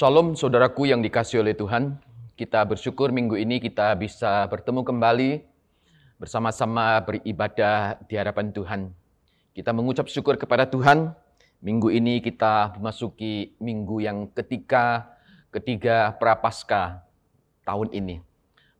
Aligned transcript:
Shalom 0.00 0.32
saudaraku 0.32 0.88
yang 0.88 1.04
dikasih 1.04 1.44
oleh 1.44 1.52
Tuhan. 1.52 2.00
Kita 2.32 2.64
bersyukur 2.64 3.12
minggu 3.12 3.36
ini 3.36 3.60
kita 3.60 3.92
bisa 4.00 4.48
bertemu 4.48 4.80
kembali 4.80 5.44
bersama-sama 6.16 7.04
beribadah 7.04 8.00
di 8.08 8.16
hadapan 8.16 8.48
Tuhan. 8.48 8.96
Kita 9.52 9.76
mengucap 9.76 10.08
syukur 10.08 10.40
kepada 10.40 10.64
Tuhan. 10.64 11.12
Minggu 11.60 11.92
ini 11.92 12.24
kita 12.24 12.80
memasuki 12.80 13.52
minggu 13.60 14.00
yang 14.00 14.32
ketiga, 14.32 15.04
ketiga 15.52 16.16
prapaskah 16.16 17.04
tahun 17.68 17.92
ini. 17.92 18.24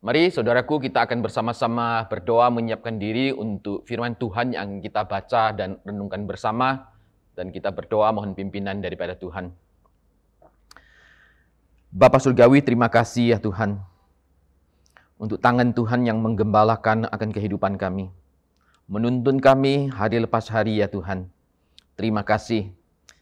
Mari 0.01 0.33
saudaraku 0.33 0.81
kita 0.81 1.05
akan 1.05 1.21
bersama-sama 1.21 2.01
berdoa 2.09 2.49
menyiapkan 2.49 2.97
diri 2.97 3.29
untuk 3.29 3.85
firman 3.85 4.17
Tuhan 4.17 4.57
yang 4.57 4.81
kita 4.81 5.05
baca 5.05 5.53
dan 5.53 5.77
renungkan 5.85 6.25
bersama. 6.25 6.89
Dan 7.37 7.53
kita 7.53 7.69
berdoa 7.69 8.09
mohon 8.09 8.33
pimpinan 8.33 8.81
daripada 8.81 9.13
Tuhan. 9.13 9.60
Bapak 11.91 12.23
Surgawi, 12.23 12.63
terima 12.63 12.87
kasih 12.87 13.35
ya 13.35 13.37
Tuhan. 13.43 13.75
Untuk 15.19 15.43
tangan 15.43 15.75
Tuhan 15.75 16.07
yang 16.07 16.23
menggembalakan 16.23 17.03
akan 17.11 17.29
kehidupan 17.35 17.75
kami. 17.75 18.07
Menuntun 18.87 19.43
kami 19.43 19.91
hari 19.91 20.23
lepas 20.23 20.47
hari 20.47 20.79
ya 20.79 20.87
Tuhan. 20.87 21.27
Terima 21.99 22.23
kasih. 22.23 22.71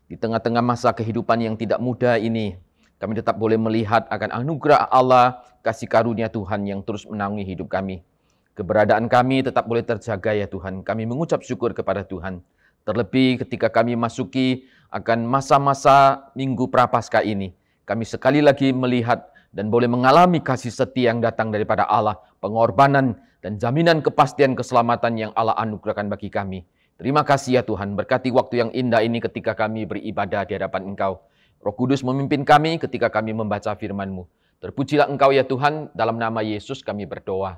Di 0.05 0.13
tengah-tengah 0.21 0.61
masa 0.61 0.93
kehidupan 0.93 1.41
yang 1.41 1.57
tidak 1.57 1.81
mudah 1.81 2.21
ini, 2.21 2.61
kami 3.01 3.17
tetap 3.17 3.41
boleh 3.41 3.57
melihat 3.57 4.05
akan 4.05 4.37
anugerah 4.37 4.85
Allah, 4.93 5.41
kasih 5.65 5.89
karunia 5.89 6.29
Tuhan 6.29 6.61
yang 6.69 6.85
terus 6.85 7.09
menaungi 7.09 7.41
hidup 7.49 7.73
kami. 7.73 8.05
Keberadaan 8.53 9.09
kami 9.09 9.49
tetap 9.49 9.65
boleh 9.65 9.81
terjaga 9.81 10.37
ya 10.37 10.45
Tuhan. 10.45 10.85
Kami 10.85 11.09
mengucap 11.09 11.41
syukur 11.41 11.73
kepada 11.73 12.05
Tuhan. 12.05 12.45
Terlebih 12.85 13.41
ketika 13.41 13.65
kami 13.73 13.97
masuki 13.97 14.69
akan 14.93 15.25
masa-masa 15.25 16.29
minggu 16.37 16.69
prapaskah 16.69 17.25
ini. 17.25 17.57
Kami 17.89 18.05
sekali 18.05 18.37
lagi 18.37 18.69
melihat 18.69 19.33
dan 19.49 19.73
boleh 19.73 19.89
mengalami 19.89 20.45
kasih 20.45 20.69
setia 20.69 21.09
yang 21.09 21.25
datang 21.25 21.49
daripada 21.49 21.89
Allah, 21.89 22.21
pengorbanan 22.37 23.17
dan 23.41 23.57
jaminan 23.57 24.05
kepastian 24.05 24.53
keselamatan 24.53 25.17
yang 25.17 25.31
Allah 25.33 25.57
anugerahkan 25.57 26.05
bagi 26.05 26.29
kami. 26.29 26.69
Terima 27.01 27.25
kasih 27.25 27.57
ya 27.57 27.63
Tuhan, 27.65 27.97
berkati 27.97 28.29
waktu 28.29 28.61
yang 28.61 28.69
indah 28.77 29.01
ini 29.01 29.17
ketika 29.17 29.57
kami 29.57 29.89
beribadah 29.89 30.45
di 30.45 30.53
hadapan 30.53 30.93
Engkau. 30.93 31.17
Roh 31.65 31.73
Kudus 31.73 32.05
memimpin 32.05 32.45
kami 32.45 32.77
ketika 32.77 33.09
kami 33.09 33.33
membaca 33.33 33.73
firman-Mu. 33.73 34.29
Terpujilah 34.61 35.09
Engkau 35.09 35.33
ya 35.33 35.41
Tuhan, 35.41 35.89
dalam 35.97 36.21
nama 36.21 36.45
Yesus 36.45 36.85
kami 36.85 37.09
berdoa. 37.09 37.57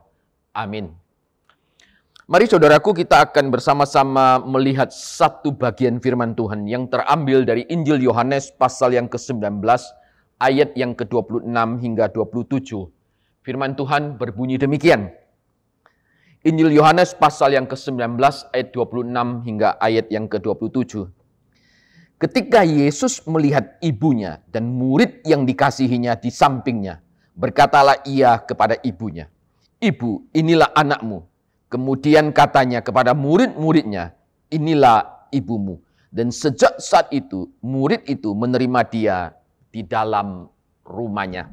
Amin. 0.55 0.95
Mari 2.31 2.47
saudaraku 2.47 2.95
kita 2.95 3.19
akan 3.19 3.51
bersama-sama 3.51 4.39
melihat 4.47 4.95
satu 4.95 5.51
bagian 5.51 5.99
firman 5.99 6.31
Tuhan 6.39 6.63
yang 6.71 6.87
terambil 6.87 7.43
dari 7.43 7.67
Injil 7.67 7.99
Yohanes 7.99 8.55
pasal 8.55 8.95
yang 8.95 9.11
ke-19 9.11 9.59
ayat 10.41 10.73
yang 10.73 10.97
ke-26 10.97 11.53
hingga 11.85 12.09
27. 12.09 12.89
Firman 13.45 13.77
Tuhan 13.77 14.17
berbunyi 14.17 14.57
demikian. 14.57 15.13
Injil 16.41 16.73
Yohanes 16.73 17.13
pasal 17.13 17.53
yang 17.53 17.69
ke-19 17.69 18.17
ayat 18.49 18.73
26 18.73 19.45
hingga 19.45 19.77
ayat 19.77 20.09
yang 20.09 20.25
ke-27. 20.25 21.05
Ketika 22.17 22.65
Yesus 22.65 23.21
melihat 23.29 23.77
ibunya 23.85 24.41
dan 24.49 24.65
murid 24.65 25.21
yang 25.21 25.45
dikasihinya 25.45 26.17
di 26.17 26.33
sampingnya, 26.33 27.05
berkatalah 27.37 28.01
ia 28.09 28.41
kepada 28.41 28.77
ibunya, 28.81 29.29
Ibu, 29.81 30.29
inilah 30.37 30.69
anakmu. 30.77 31.25
Kemudian 31.65 32.29
katanya 32.29 32.85
kepada 32.85 33.17
murid-muridnya, 33.17 34.13
inilah 34.53 35.25
ibumu. 35.33 35.81
Dan 36.13 36.29
sejak 36.29 36.77
saat 36.77 37.09
itu, 37.09 37.49
murid 37.65 38.05
itu 38.05 38.29
menerima 38.37 38.81
dia 38.85 39.17
di 39.71 39.87
dalam 39.87 40.45
rumahnya. 40.85 41.49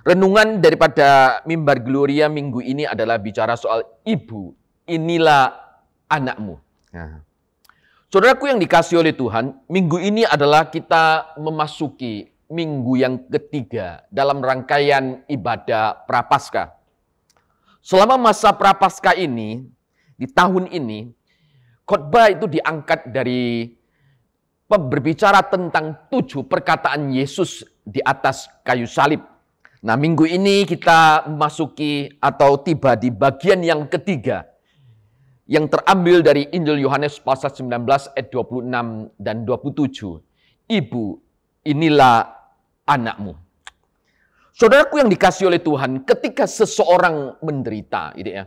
Renungan 0.00 0.64
daripada 0.64 1.40
mimbar 1.44 1.80
Gloria 1.84 2.28
minggu 2.28 2.64
ini 2.64 2.88
adalah 2.88 3.20
bicara 3.20 3.56
soal 3.56 3.84
ibu. 4.04 4.56
Inilah 4.88 5.52
anakmu. 6.08 6.56
Nah. 6.92 7.20
Saudaraku 8.10 8.50
yang 8.50 8.58
dikasih 8.58 8.98
oleh 8.98 9.14
Tuhan, 9.14 9.54
minggu 9.70 10.02
ini 10.02 10.26
adalah 10.26 10.66
kita 10.66 11.36
memasuki 11.38 12.26
minggu 12.50 12.98
yang 12.98 13.22
ketiga 13.30 14.02
dalam 14.10 14.42
rangkaian 14.42 15.22
ibadah 15.30 16.02
Prapaskah. 16.10 16.74
Selama 17.78 18.18
masa 18.18 18.50
Prapaskah 18.50 19.14
ini, 19.14 19.62
di 20.18 20.26
tahun 20.26 20.66
ini, 20.74 21.14
khotbah 21.86 22.34
itu 22.34 22.50
diangkat 22.50 23.14
dari 23.14 23.78
berbicara 24.78 25.42
tentang 25.50 26.06
tujuh 26.06 26.46
perkataan 26.46 27.10
Yesus 27.10 27.66
di 27.82 27.98
atas 27.98 28.46
kayu 28.62 28.86
salib. 28.86 29.18
Nah, 29.80 29.96
minggu 29.96 30.28
ini 30.28 30.68
kita 30.68 31.26
memasuki 31.26 32.06
atau 32.20 32.60
tiba 32.60 32.94
di 32.94 33.08
bagian 33.08 33.64
yang 33.64 33.88
ketiga 33.88 34.46
yang 35.50 35.66
terambil 35.66 36.22
dari 36.22 36.46
Injil 36.54 36.78
Yohanes 36.78 37.18
pasal 37.18 37.50
19 37.50 38.14
ayat 38.14 38.28
26 38.30 39.10
dan 39.18 39.42
27. 39.42 40.22
Ibu, 40.70 41.04
inilah 41.66 42.30
anakmu. 42.86 43.34
Saudaraku 44.54 45.02
yang 45.02 45.10
dikasih 45.10 45.50
oleh 45.50 45.58
Tuhan, 45.58 46.06
ketika 46.06 46.46
seseorang 46.46 47.40
menderita, 47.42 48.14
gitu 48.14 48.30
ya, 48.30 48.44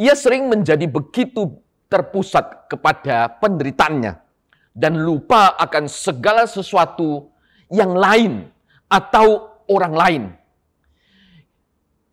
ia 0.00 0.14
sering 0.18 0.50
menjadi 0.50 0.88
begitu 0.90 1.60
terpusat 1.86 2.66
kepada 2.66 3.28
penderitaannya 3.38 4.29
dan 4.74 4.98
lupa 4.98 5.54
akan 5.58 5.90
segala 5.90 6.46
sesuatu 6.46 7.30
yang 7.70 7.94
lain 7.94 8.46
atau 8.90 9.54
orang 9.70 9.94
lain. 9.94 10.22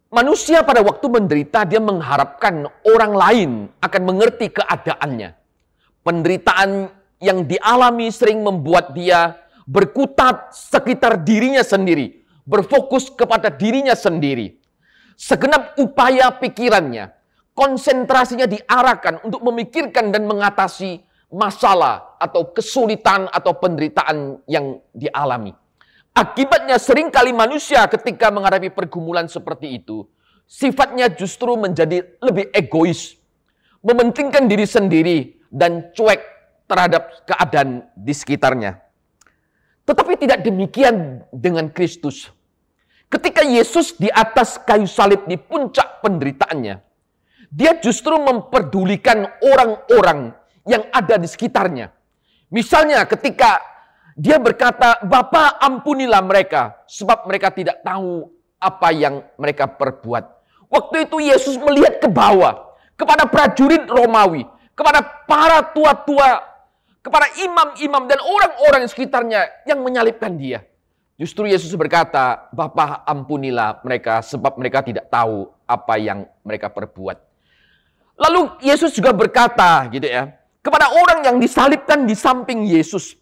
Manusia 0.08 0.64
pada 0.64 0.80
waktu 0.80 1.04
menderita 1.12 1.68
dia 1.68 1.84
mengharapkan 1.84 2.64
orang 2.88 3.14
lain 3.14 3.52
akan 3.84 4.02
mengerti 4.08 4.48
keadaannya. 4.56 5.36
Penderitaan 6.00 6.88
yang 7.20 7.44
dialami 7.44 8.08
sering 8.08 8.40
membuat 8.40 8.96
dia 8.96 9.36
berkutat 9.68 10.56
sekitar 10.56 11.20
dirinya 11.28 11.60
sendiri, 11.60 12.24
berfokus 12.48 13.12
kepada 13.12 13.52
dirinya 13.52 13.98
sendiri. 14.00 14.56
Segenap 15.20 15.76
upaya 15.76 16.32
pikirannya, 16.32 17.12
konsentrasinya 17.52 18.48
diarahkan 18.48 19.28
untuk 19.28 19.44
memikirkan 19.44 20.14
dan 20.14 20.24
mengatasi 20.24 21.04
masalah 21.28 22.16
atau 22.18 22.52
kesulitan 22.56 23.28
atau 23.32 23.56
penderitaan 23.56 24.40
yang 24.48 24.80
dialami. 24.96 25.52
Akibatnya 26.18 26.82
sering 26.82 27.14
kali 27.14 27.30
manusia 27.30 27.86
ketika 27.86 28.34
menghadapi 28.34 28.74
pergumulan 28.74 29.30
seperti 29.30 29.78
itu, 29.78 30.08
sifatnya 30.50 31.14
justru 31.14 31.54
menjadi 31.54 32.18
lebih 32.24 32.50
egois, 32.56 33.20
mementingkan 33.86 34.50
diri 34.50 34.66
sendiri 34.66 35.18
dan 35.54 35.94
cuek 35.94 36.22
terhadap 36.66 37.24
keadaan 37.28 37.86
di 37.94 38.14
sekitarnya. 38.16 38.82
Tetapi 39.88 40.20
tidak 40.20 40.44
demikian 40.44 41.24
dengan 41.32 41.70
Kristus. 41.72 42.28
Ketika 43.08 43.40
Yesus 43.40 43.96
di 43.96 44.12
atas 44.12 44.60
kayu 44.60 44.84
salib 44.84 45.24
di 45.32 45.40
puncak 45.40 46.04
penderitaannya, 46.04 46.76
dia 47.48 47.72
justru 47.80 48.20
memperdulikan 48.20 49.24
orang-orang 49.40 50.36
yang 50.68 50.84
ada 50.92 51.16
di 51.16 51.26
sekitarnya. 51.26 51.90
Misalnya 52.52 53.08
ketika 53.08 53.60
dia 54.18 54.38
berkata, 54.42 55.02
Bapak 55.06 55.62
ampunilah 55.62 56.22
mereka, 56.26 56.84
sebab 56.90 57.26
mereka 57.30 57.54
tidak 57.54 57.82
tahu 57.86 58.28
apa 58.58 58.90
yang 58.90 59.22
mereka 59.38 59.70
perbuat. 59.70 60.26
Waktu 60.68 61.08
itu 61.08 61.18
Yesus 61.24 61.56
melihat 61.56 62.04
ke 62.04 62.10
bawah, 62.12 62.76
kepada 62.98 63.30
prajurit 63.30 63.86
Romawi, 63.88 64.44
kepada 64.74 65.06
para 65.30 65.62
tua-tua, 65.72 66.44
kepada 67.06 67.30
imam-imam 67.40 68.04
dan 68.10 68.20
orang-orang 68.20 68.84
sekitarnya 68.90 69.48
yang 69.70 69.80
menyalibkan 69.86 70.36
dia. 70.36 70.66
Justru 71.18 71.50
Yesus 71.50 71.74
berkata, 71.78 72.50
Bapak 72.54 73.06
ampunilah 73.06 73.82
mereka 73.86 74.22
sebab 74.22 74.58
mereka 74.58 74.82
tidak 74.82 75.10
tahu 75.14 75.50
apa 75.66 75.96
yang 75.98 76.26
mereka 76.42 76.70
perbuat. 76.74 77.18
Lalu 78.18 78.66
Yesus 78.66 78.98
juga 78.98 79.14
berkata 79.14 79.86
gitu 79.94 80.10
ya, 80.10 80.34
kepada 80.68 80.92
orang 80.92 81.24
yang 81.24 81.38
disalibkan 81.40 82.04
di 82.04 82.12
samping 82.12 82.68
Yesus. 82.68 83.16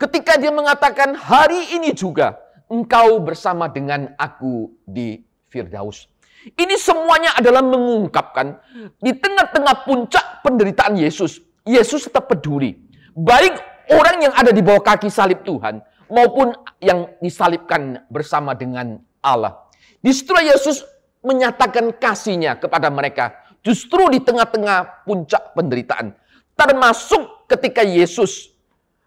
Ketika 0.00 0.40
dia 0.40 0.48
mengatakan 0.48 1.12
hari 1.12 1.76
ini 1.76 1.92
juga 1.92 2.40
engkau 2.72 3.20
bersama 3.20 3.68
dengan 3.68 4.16
aku 4.16 4.72
di 4.88 5.20
Firdaus. 5.52 6.08
Ini 6.48 6.80
semuanya 6.80 7.36
adalah 7.36 7.60
mengungkapkan 7.60 8.56
di 9.04 9.12
tengah-tengah 9.12 9.84
puncak 9.84 10.40
penderitaan 10.40 10.96
Yesus. 10.96 11.44
Yesus 11.68 12.08
tetap 12.08 12.32
peduli. 12.32 12.78
Baik 13.12 13.60
orang 13.92 14.24
yang 14.24 14.32
ada 14.32 14.48
di 14.48 14.64
bawah 14.64 14.80
kaki 14.80 15.12
salib 15.12 15.44
Tuhan 15.44 15.84
maupun 16.08 16.56
yang 16.80 17.10
disalibkan 17.20 18.06
bersama 18.08 18.56
dengan 18.56 18.96
Allah. 19.20 19.68
Justru 20.00 20.40
Yesus 20.40 20.86
menyatakan 21.20 21.92
kasihnya 22.00 22.56
kepada 22.56 22.88
mereka. 22.88 23.44
Justru 23.60 24.08
di 24.08 24.22
tengah-tengah 24.22 25.04
puncak 25.04 25.52
penderitaan. 25.52 26.14
Termasuk 26.58 27.46
ketika 27.46 27.86
Yesus 27.86 28.50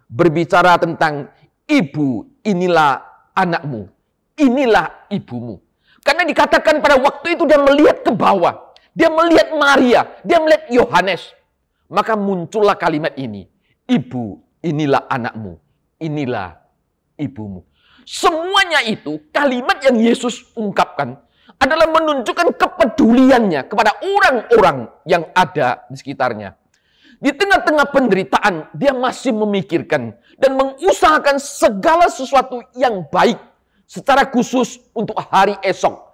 berbicara 0.08 0.80
tentang 0.80 1.28
ibu 1.68 2.24
inilah 2.48 3.04
anakmu, 3.36 3.92
inilah 4.40 5.12
ibumu. 5.12 5.60
Karena 6.00 6.24
dikatakan 6.24 6.80
pada 6.80 6.96
waktu 6.96 7.36
itu 7.36 7.44
dia 7.44 7.60
melihat 7.60 8.08
ke 8.08 8.12
bawah. 8.16 8.72
Dia 8.96 9.12
melihat 9.12 9.52
Maria, 9.56 10.08
dia 10.24 10.40
melihat 10.40 10.64
Yohanes. 10.72 11.32
Maka 11.92 12.16
muncullah 12.16 12.80
kalimat 12.80 13.12
ini. 13.20 13.48
Ibu, 13.84 14.40
inilah 14.64 15.12
anakmu, 15.12 15.60
inilah 16.00 16.56
ibumu. 17.20 17.68
Semuanya 18.08 18.82
itu 18.88 19.20
kalimat 19.36 19.84
yang 19.84 20.00
Yesus 20.00 20.56
ungkapkan 20.56 21.20
adalah 21.60 21.88
menunjukkan 21.92 22.58
kepeduliannya 22.58 23.68
kepada 23.68 23.92
orang-orang 24.02 24.88
yang 25.04 25.28
ada 25.36 25.86
di 25.92 26.00
sekitarnya. 26.00 26.61
Di 27.22 27.30
tengah-tengah 27.30 27.94
penderitaan, 27.94 28.74
dia 28.74 28.98
masih 28.98 29.30
memikirkan 29.30 30.18
dan 30.42 30.58
mengusahakan 30.58 31.38
segala 31.38 32.10
sesuatu 32.10 32.66
yang 32.74 33.06
baik 33.14 33.38
secara 33.86 34.26
khusus 34.26 34.82
untuk 34.98 35.14
hari 35.30 35.54
esok. 35.62 36.10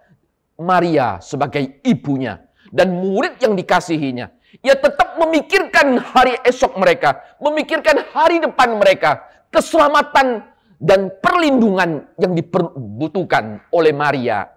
Maria 0.59 1.23
sebagai 1.23 1.79
ibunya 1.85 2.43
dan 2.75 2.91
murid 2.91 3.39
yang 3.39 3.55
dikasihinya. 3.55 4.27
Ia 4.59 4.75
tetap 4.75 5.15
memikirkan 5.15 5.95
hari 5.95 6.35
esok 6.43 6.75
mereka, 6.75 7.23
memikirkan 7.39 8.03
hari 8.11 8.43
depan 8.43 8.75
mereka, 8.75 9.23
keselamatan 9.47 10.43
dan 10.75 11.13
perlindungan 11.23 12.03
yang 12.19 12.35
dibutuhkan 12.35 13.63
oleh 13.71 13.95
Maria, 13.95 14.49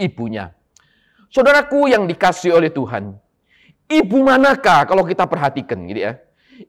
ibunya. 0.00 0.54
Saudaraku 1.28 1.92
yang 1.92 2.08
dikasih 2.08 2.56
oleh 2.56 2.72
Tuhan, 2.72 3.14
ibu 3.90 4.22
manakah 4.22 4.86
kalau 4.86 5.02
kita 5.02 5.26
perhatikan 5.26 5.82
gitu 5.90 6.06
ya? 6.06 6.12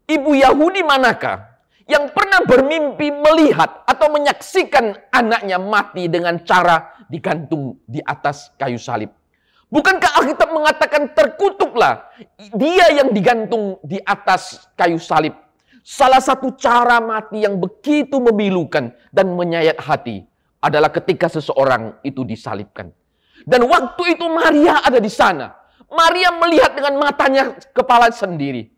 Ibu 0.10 0.34
Yahudi 0.42 0.82
manakah 0.82 1.52
yang 1.86 2.10
pernah 2.10 2.42
bermimpi 2.42 3.14
melihat 3.14 3.86
atau 3.86 4.10
menyaksikan 4.10 4.98
anaknya 5.14 5.62
mati 5.62 6.10
dengan 6.10 6.42
cara 6.42 7.06
digantung 7.06 7.78
di 7.86 8.02
atas 8.02 8.50
kayu 8.58 8.82
salib? 8.82 9.14
Bukankah 9.72 10.20
Alkitab 10.20 10.52
mengatakan 10.52 11.16
terkutuklah 11.16 12.12
dia 12.60 12.92
yang 12.92 13.16
digantung 13.16 13.80
di 13.86 14.02
atas 14.04 14.68
kayu 14.76 15.00
salib? 15.00 15.32
Salah 15.82 16.20
satu 16.20 16.54
cara 16.60 17.00
mati 17.00 17.42
yang 17.42 17.56
begitu 17.58 18.20
memilukan 18.20 18.92
dan 19.10 19.32
menyayat 19.32 19.80
hati 19.80 20.28
adalah 20.62 20.94
ketika 20.94 21.26
seseorang 21.32 21.98
itu 22.06 22.22
disalibkan. 22.22 22.94
Dan 23.48 23.66
waktu 23.66 24.14
itu 24.14 24.26
Maria 24.30 24.86
ada 24.86 25.02
di 25.02 25.10
sana. 25.10 25.61
Maria 25.92 26.32
melihat 26.40 26.72
dengan 26.72 26.96
matanya 27.04 27.52
kepala 27.76 28.08
sendiri. 28.16 28.72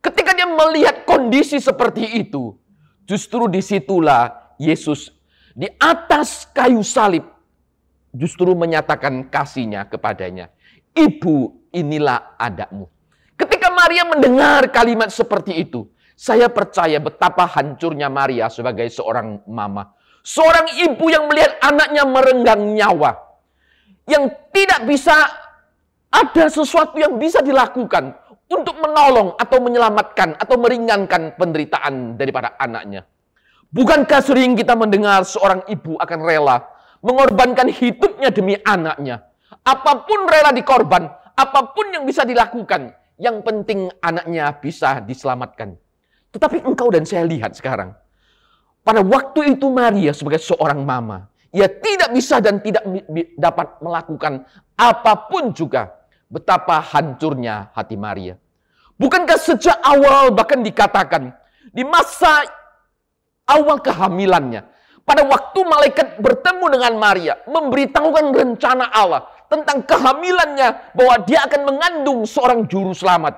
Ketika 0.00 0.32
dia 0.32 0.48
melihat 0.48 1.04
kondisi 1.04 1.60
seperti 1.60 2.24
itu, 2.24 2.56
justru 3.04 3.48
di 3.52 3.60
situlah 3.60 4.56
Yesus 4.56 5.12
di 5.52 5.68
atas 5.76 6.48
kayu 6.50 6.80
salib 6.80 7.24
justru 8.10 8.56
menyatakan 8.56 9.28
kasihnya 9.28 9.84
kepadanya. 9.86 10.48
Ibu, 10.94 11.68
inilah 11.74 12.38
adakmu. 12.40 12.86
Ketika 13.34 13.68
Maria 13.68 14.06
mendengar 14.06 14.70
kalimat 14.70 15.10
seperti 15.10 15.58
itu, 15.58 15.90
saya 16.14 16.46
percaya 16.46 17.02
betapa 17.02 17.44
hancurnya 17.50 18.06
Maria 18.06 18.46
sebagai 18.46 18.86
seorang 18.86 19.42
mama. 19.50 19.90
Seorang 20.24 20.70
ibu 20.80 21.10
yang 21.10 21.26
melihat 21.28 21.58
anaknya 21.60 22.06
merenggang 22.06 22.62
nyawa. 22.72 23.18
Yang 24.06 24.32
tidak 24.54 24.80
bisa 24.86 25.16
ada 26.14 26.46
sesuatu 26.46 26.94
yang 26.94 27.18
bisa 27.18 27.42
dilakukan 27.42 28.14
untuk 28.46 28.78
menolong 28.78 29.34
atau 29.34 29.58
menyelamatkan 29.58 30.38
atau 30.38 30.54
meringankan 30.62 31.34
penderitaan 31.34 32.14
daripada 32.14 32.54
anaknya. 32.54 33.02
Bukankah 33.74 34.22
sering 34.22 34.54
kita 34.54 34.78
mendengar 34.78 35.26
seorang 35.26 35.66
ibu 35.66 35.98
akan 35.98 36.20
rela 36.22 36.62
mengorbankan 37.02 37.66
hidupnya 37.66 38.30
demi 38.30 38.54
anaknya? 38.62 39.26
Apa 39.66 40.06
pun 40.06 40.30
rela 40.30 40.54
dikorban, 40.54 41.10
apa 41.34 41.60
pun 41.74 41.90
yang 41.90 42.06
bisa 42.06 42.22
dilakukan, 42.22 42.94
yang 43.18 43.42
penting 43.42 43.90
anaknya 43.98 44.54
bisa 44.54 45.02
diselamatkan. 45.02 45.74
Tetapi 46.30 46.62
engkau 46.62 46.94
dan 46.94 47.02
saya 47.02 47.26
lihat 47.26 47.58
sekarang, 47.58 47.90
pada 48.86 49.02
waktu 49.02 49.58
itu 49.58 49.66
Maria 49.66 50.14
sebagai 50.14 50.38
seorang 50.38 50.78
mama, 50.86 51.26
ia 51.50 51.66
tidak 51.66 52.14
bisa 52.14 52.38
dan 52.38 52.62
tidak 52.62 52.82
dapat 53.38 53.78
melakukan 53.82 54.46
apa 54.74 55.30
pun 55.30 55.54
juga 55.54 56.03
betapa 56.28 56.80
hancurnya 56.80 57.72
hati 57.72 57.94
Maria. 57.98 58.34
Bukankah 58.94 59.38
sejak 59.38 59.78
awal 59.82 60.30
bahkan 60.30 60.62
dikatakan 60.62 61.34
di 61.74 61.82
masa 61.82 62.46
awal 63.48 63.82
kehamilannya, 63.82 64.62
pada 65.04 65.26
waktu 65.26 65.60
malaikat 65.66 66.22
bertemu 66.22 66.64
dengan 66.78 66.92
Maria, 66.96 67.34
memberitahukan 67.44 68.32
rencana 68.32 68.88
Allah 68.88 69.28
tentang 69.52 69.84
kehamilannya 69.84 70.96
bahwa 70.96 71.14
dia 71.26 71.44
akan 71.44 71.62
mengandung 71.68 72.24
seorang 72.24 72.64
juru 72.70 72.96
selamat. 72.96 73.36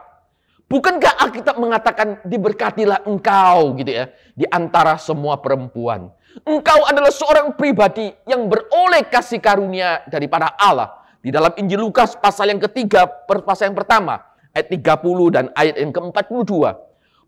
Bukankah 0.67 1.23
Alkitab 1.23 1.63
mengatakan 1.63 2.19
diberkatilah 2.27 3.07
engkau 3.07 3.79
gitu 3.79 4.03
ya 4.03 4.11
di 4.35 4.43
antara 4.51 4.99
semua 4.99 5.39
perempuan. 5.39 6.11
Engkau 6.43 6.85
adalah 6.85 7.15
seorang 7.15 7.55
pribadi 7.55 8.11
yang 8.27 8.51
beroleh 8.51 9.07
kasih 9.07 9.39
karunia 9.39 10.03
daripada 10.11 10.53
Allah 10.59 11.06
di 11.27 11.35
dalam 11.35 11.51
Injil 11.59 11.83
Lukas 11.83 12.15
pasal 12.15 12.55
yang 12.55 12.63
ketiga, 12.63 13.03
pasal 13.43 13.75
yang 13.75 13.75
pertama, 13.75 14.23
ayat 14.55 14.71
30 14.71 15.35
dan 15.35 15.51
ayat 15.59 15.75
yang 15.75 15.91
ke-42. 15.91 16.55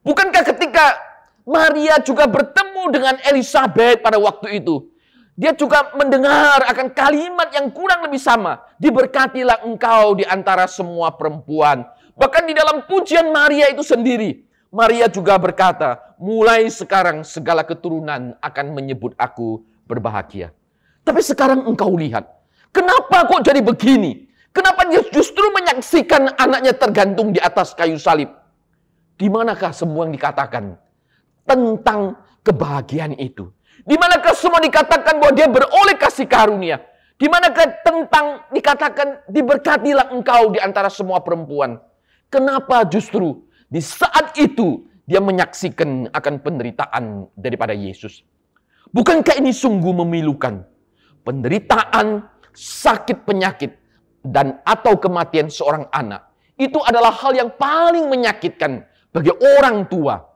Bukankah 0.07 0.43
ketika 0.55 0.95
Maria 1.43 1.99
juga 2.07 2.31
bertemu 2.31 2.95
dengan 2.95 3.19
Elizabeth 3.27 3.99
pada 3.99 4.23
waktu 4.23 4.63
itu, 4.63 4.87
dia 5.35 5.51
juga 5.51 5.91
mendengar 5.99 6.63
akan 6.71 6.95
kalimat 6.95 7.51
yang 7.51 7.75
kurang 7.75 8.07
lebih 8.07 8.23
sama. 8.23 8.63
Diberkatilah 8.79 9.67
engkau 9.67 10.15
di 10.15 10.23
antara 10.23 10.71
semua 10.71 11.11
perempuan. 11.19 11.83
Bahkan 12.15 12.47
di 12.47 12.55
dalam 12.55 12.87
pujian 12.87 13.35
Maria 13.35 13.67
itu 13.67 13.83
sendiri. 13.83 14.47
Maria 14.71 15.11
juga 15.11 15.35
berkata, 15.43 16.15
mulai 16.23 16.71
sekarang 16.71 17.27
segala 17.27 17.67
keturunan 17.67 18.39
akan 18.39 18.67
menyebut 18.79 19.19
aku 19.19 19.67
berbahagia. 19.91 20.55
Tapi 21.03 21.19
sekarang 21.19 21.67
engkau 21.67 21.99
lihat, 21.99 22.38
Kenapa 22.73 23.25
kok 23.27 23.43
jadi 23.45 23.61
begini? 23.65 24.29
Kenapa 24.53 24.89
dia 24.89 25.05
justru 25.13 25.45
menyaksikan 25.55 26.35
anaknya 26.35 26.75
tergantung 26.75 27.31
di 27.31 27.41
atas 27.41 27.73
kayu 27.77 28.01
salib? 28.01 28.33
Di 29.19 29.27
manakah 29.27 29.75
semua 29.75 30.07
yang 30.07 30.15
dikatakan 30.15 30.79
tentang 31.47 32.19
kebahagiaan 32.43 33.19
itu? 33.19 33.51
Di 33.87 33.95
manakah 33.95 34.35
semua 34.35 34.59
dikatakan 34.59 35.23
bahwa 35.23 35.33
dia 35.35 35.47
beroleh 35.47 35.97
kasih 35.99 36.27
karunia? 36.27 36.83
Di 37.19 37.27
manakah 37.27 37.83
tentang 37.83 38.47
dikatakan 38.55 39.27
diberkatilah 39.27 40.15
engkau 40.15 40.55
di 40.55 40.63
antara 40.63 40.87
semua 40.87 41.19
perempuan? 41.19 41.83
Kenapa 42.31 42.87
justru 42.87 43.43
di 43.67 43.83
saat 43.83 44.39
itu 44.39 44.87
dia 45.03 45.19
menyaksikan 45.19 46.15
akan 46.15 46.35
penderitaan 46.39 47.27
daripada 47.35 47.75
Yesus? 47.75 48.23
Bukankah 48.95 49.35
ini 49.41 49.51
sungguh 49.51 49.93
memilukan? 50.05 50.63
Penderitaan 51.27 52.23
sakit 52.59 53.23
penyakit, 53.23 53.79
dan 54.27 54.59
atau 54.67 54.99
kematian 54.99 55.47
seorang 55.47 55.87
anak, 55.95 56.27
itu 56.59 56.83
adalah 56.83 57.15
hal 57.15 57.39
yang 57.39 57.55
paling 57.55 58.11
menyakitkan 58.11 58.83
bagi 59.15 59.31
orang 59.31 59.87
tua 59.87 60.27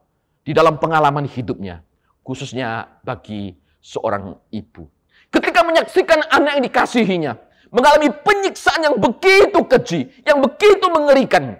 di 0.47 0.55
dalam 0.55 0.79
pengalaman 0.79 1.27
hidupnya, 1.27 1.83
khususnya 2.23 2.87
bagi 3.03 3.59
seorang 3.83 4.39
ibu. 4.55 4.87
Ketika 5.35 5.67
menyaksikan 5.67 6.23
anak 6.31 6.63
yang 6.63 6.65
dikasihinya 6.71 7.33
mengalami 7.75 8.15
penyiksaan 8.15 8.87
yang 8.87 8.97
begitu 9.03 9.59
keji, 9.67 10.01
yang 10.23 10.39
begitu 10.39 10.87
mengerikan, 10.93 11.59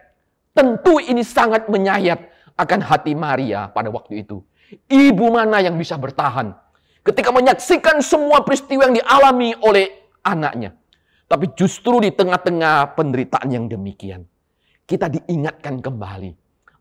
tentu 0.55 1.03
ini 1.03 1.27
sangat 1.27 1.67
menyayat 1.67 2.23
akan 2.55 2.81
hati 2.85 3.17
Maria 3.17 3.67
pada 3.73 3.91
waktu 3.91 4.23
itu. 4.23 4.45
Ibu 4.89 5.27
mana 5.29 5.61
yang 5.61 5.77
bisa 5.77 5.99
bertahan 5.99 6.55
ketika 7.03 7.35
menyaksikan 7.35 7.99
semua 8.01 8.41
peristiwa 8.47 8.89
yang 8.89 8.97
dialami 8.97 9.53
oleh 9.61 10.02
anaknya. 10.23 10.75
Tapi 11.27 11.53
justru 11.57 12.03
di 12.03 12.11
tengah-tengah 12.13 12.93
penderitaan 12.95 13.49
yang 13.49 13.67
demikian, 13.67 14.29
kita 14.85 15.09
diingatkan 15.09 15.81
kembali 15.81 16.31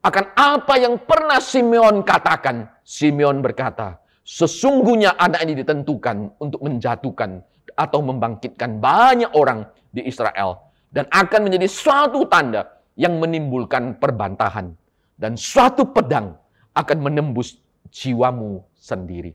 akan 0.02 0.26
apa 0.34 0.74
yang 0.82 0.98
pernah 1.02 1.40
Simeon 1.40 2.02
katakan. 2.02 2.68
Simeon 2.82 3.40
berkata, 3.40 4.02
sesungguhnya 4.26 5.16
anak 5.16 5.46
ini 5.46 5.64
ditentukan 5.64 6.42
untuk 6.42 6.60
menjatuhkan 6.66 7.40
atau 7.78 8.00
membangkitkan 8.04 8.84
banyak 8.84 9.32
orang 9.32 9.64
di 9.94 10.04
Israel 10.04 10.74
dan 10.92 11.08
akan 11.08 11.48
menjadi 11.48 11.72
suatu 11.72 12.28
tanda 12.28 12.68
yang 13.00 13.16
menimbulkan 13.24 13.96
perbantahan 13.96 14.76
dan 15.16 15.40
suatu 15.40 15.88
pedang 15.88 16.36
akan 16.76 16.98
menembus 17.00 17.56
jiwamu 17.88 18.60
sendiri 18.76 19.32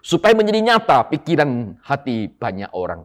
supaya 0.00 0.32
menjadi 0.36 0.60
nyata 0.60 1.08
pikiran 1.08 1.80
hati 1.84 2.28
banyak 2.28 2.68
orang. 2.72 3.04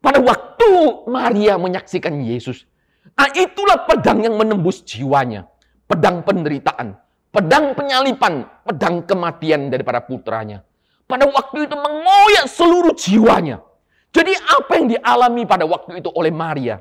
Pada 0.00 0.20
waktu 0.20 1.04
Maria 1.08 1.56
menyaksikan 1.56 2.20
Yesus, 2.20 2.68
ah 3.16 3.28
itulah 3.32 3.88
pedang 3.88 4.20
yang 4.20 4.36
menembus 4.36 4.84
jiwanya, 4.84 5.48
pedang 5.88 6.20
penderitaan, 6.20 6.96
pedang 7.32 7.72
penyalipan, 7.72 8.44
pedang 8.68 9.04
kematian 9.04 9.72
daripada 9.72 10.04
putranya. 10.04 10.60
pada 11.04 11.28
waktu 11.28 11.68
itu 11.68 11.76
mengoyak 11.76 12.48
seluruh 12.48 12.96
jiwanya. 12.96 13.60
Jadi 14.08 14.32
apa 14.40 14.72
yang 14.80 14.86
dialami 14.88 15.42
pada 15.44 15.68
waktu 15.68 16.00
itu 16.00 16.08
oleh 16.08 16.32
Maria? 16.32 16.80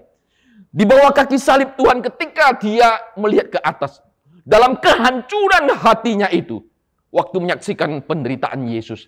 Di 0.73 0.87
bawah 0.89 1.13
kaki 1.13 1.37
salib 1.37 1.77
Tuhan 1.77 2.01
ketika 2.01 2.55
dia 2.57 2.97
melihat 3.13 3.57
ke 3.57 3.59
atas. 3.61 4.01
Dalam 4.41 4.79
kehancuran 4.81 5.69
hatinya 5.75 6.29
itu. 6.33 6.65
Waktu 7.13 7.37
menyaksikan 7.45 8.01
penderitaan 8.09 8.65
Yesus. 8.65 9.05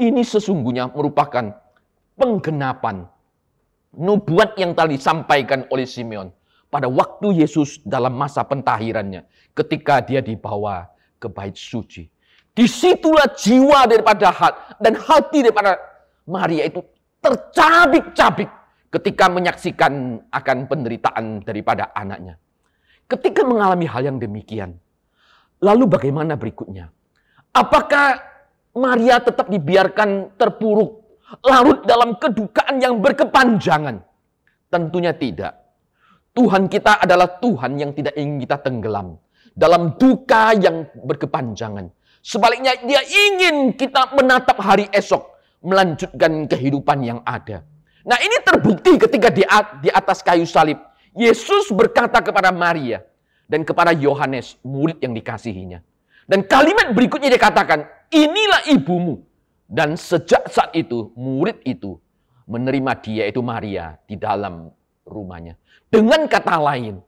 Ini 0.00 0.24
sesungguhnya 0.24 0.88
merupakan 0.96 1.52
penggenapan 2.16 3.04
nubuat 3.92 4.56
yang 4.56 4.72
tadi 4.72 4.96
disampaikan 4.96 5.68
oleh 5.68 5.84
Simeon 5.84 6.32
pada 6.72 6.88
waktu 6.88 7.44
Yesus 7.44 7.84
dalam 7.84 8.16
masa 8.16 8.40
pentahirannya 8.48 9.28
ketika 9.52 10.00
dia 10.00 10.24
dibawa 10.24 10.88
ke 11.20 11.28
bait 11.28 11.52
suci. 11.52 12.08
Di 12.50 12.64
situlah 12.64 13.28
jiwa 13.36 13.84
daripada 13.84 14.32
hati 14.32 14.72
dan 14.80 14.96
hati 14.96 15.38
daripada 15.44 15.76
Maria 16.24 16.64
itu 16.64 16.80
tercabik-cabik 17.20 18.48
ketika 18.90 19.28
menyaksikan 19.28 20.18
akan 20.32 20.56
penderitaan 20.64 21.44
daripada 21.44 21.92
anaknya. 21.92 22.40
Ketika 23.04 23.44
mengalami 23.44 23.84
hal 23.84 24.06
yang 24.06 24.16
demikian, 24.16 24.78
lalu 25.60 25.84
bagaimana 25.90 26.38
berikutnya? 26.38 26.88
Apakah 27.50 28.22
Maria 28.76 29.18
tetap 29.18 29.50
dibiarkan 29.50 30.38
terpuruk, 30.38 31.18
larut 31.42 31.82
dalam 31.82 32.14
kedukaan 32.14 32.78
yang 32.78 33.02
berkepanjangan? 33.02 34.02
Tentunya 34.70 35.10
tidak. 35.10 35.58
Tuhan 36.30 36.70
kita 36.70 37.02
adalah 37.02 37.42
Tuhan 37.42 37.74
yang 37.74 37.90
tidak 37.90 38.14
ingin 38.14 38.38
kita 38.38 38.62
tenggelam 38.62 39.18
dalam 39.50 39.98
duka 39.98 40.54
yang 40.54 40.86
berkepanjangan. 40.94 41.90
Sebaliknya 42.22 42.78
dia 42.86 43.02
ingin 43.02 43.74
kita 43.74 44.14
menatap 44.14 44.62
hari 44.62 44.86
esok, 44.94 45.26
melanjutkan 45.64 46.46
kehidupan 46.46 47.02
yang 47.02 47.18
ada. 47.26 47.66
Nah 48.06 48.18
ini 48.22 48.38
terbukti 48.46 48.96
ketika 48.96 49.28
di, 49.32 49.42
di 49.82 49.90
atas 49.90 50.22
kayu 50.22 50.46
salib. 50.46 50.78
Yesus 51.10 51.74
berkata 51.74 52.22
kepada 52.22 52.54
Maria 52.54 53.02
dan 53.50 53.66
kepada 53.66 53.90
Yohanes, 53.90 54.54
murid 54.62 55.02
yang 55.02 55.10
dikasihinya. 55.10 55.82
Dan 56.30 56.46
kalimat 56.46 56.94
berikutnya 56.94 57.26
dia 57.26 57.42
katakan, 57.42 57.82
inilah 58.10 58.68
ibumu. 58.70 59.22
Dan 59.70 59.94
sejak 59.94 60.50
saat 60.50 60.74
itu, 60.74 61.14
murid 61.14 61.62
itu 61.62 61.94
menerima 62.50 62.92
dia, 62.98 63.24
itu 63.30 63.38
Maria, 63.38 63.94
di 64.02 64.18
dalam 64.18 64.74
rumahnya. 65.06 65.54
Dengan 65.86 66.26
kata 66.26 66.58
lain, 66.58 66.98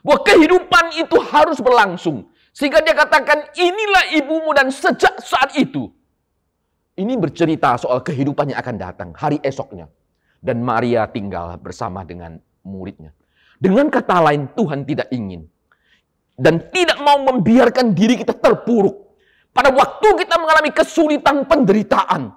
bahwa 0.00 0.24
kehidupan 0.24 0.96
itu 0.96 1.16
harus 1.28 1.60
berlangsung. 1.60 2.24
Sehingga 2.56 2.80
dia 2.80 2.96
katakan, 2.96 3.52
inilah 3.52 4.16
ibumu 4.16 4.56
dan 4.56 4.72
sejak 4.72 5.20
saat 5.20 5.52
itu. 5.60 5.92
Ini 6.96 7.20
bercerita 7.20 7.76
soal 7.76 8.00
kehidupan 8.00 8.56
yang 8.56 8.58
akan 8.64 8.76
datang, 8.80 9.08
hari 9.12 9.36
esoknya. 9.44 9.92
Dan 10.40 10.64
Maria 10.64 11.04
tinggal 11.04 11.60
bersama 11.60 12.00
dengan 12.00 12.40
muridnya. 12.64 13.12
Dengan 13.60 13.92
kata 13.92 14.24
lain, 14.24 14.48
Tuhan 14.56 14.88
tidak 14.88 15.12
ingin. 15.12 15.44
Dan 16.32 16.72
tidak 16.72 16.96
mau 17.04 17.20
membiarkan 17.20 17.92
diri 17.92 18.16
kita 18.16 18.32
terpuruk. 18.32 19.05
Pada 19.56 19.72
waktu 19.72 20.08
kita 20.20 20.36
mengalami 20.36 20.68
kesulitan 20.68 21.48
penderitaan. 21.48 22.28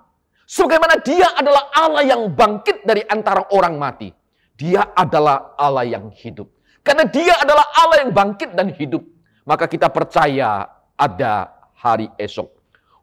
Sebagaimana 0.48 1.04
dia 1.04 1.36
adalah 1.36 1.68
Allah 1.76 2.08
yang 2.08 2.32
bangkit 2.32 2.88
dari 2.88 3.04
antara 3.04 3.52
orang 3.52 3.76
mati. 3.76 4.08
Dia 4.56 4.96
adalah 4.96 5.54
Allah 5.60 5.84
yang 5.84 6.08
hidup. 6.16 6.48
Karena 6.80 7.04
dia 7.04 7.36
adalah 7.44 7.68
Allah 7.76 8.08
yang 8.08 8.16
bangkit 8.16 8.56
dan 8.56 8.72
hidup. 8.72 9.04
Maka 9.44 9.68
kita 9.68 9.92
percaya 9.92 10.64
ada 10.96 11.52
hari 11.76 12.08
esok. 12.16 12.50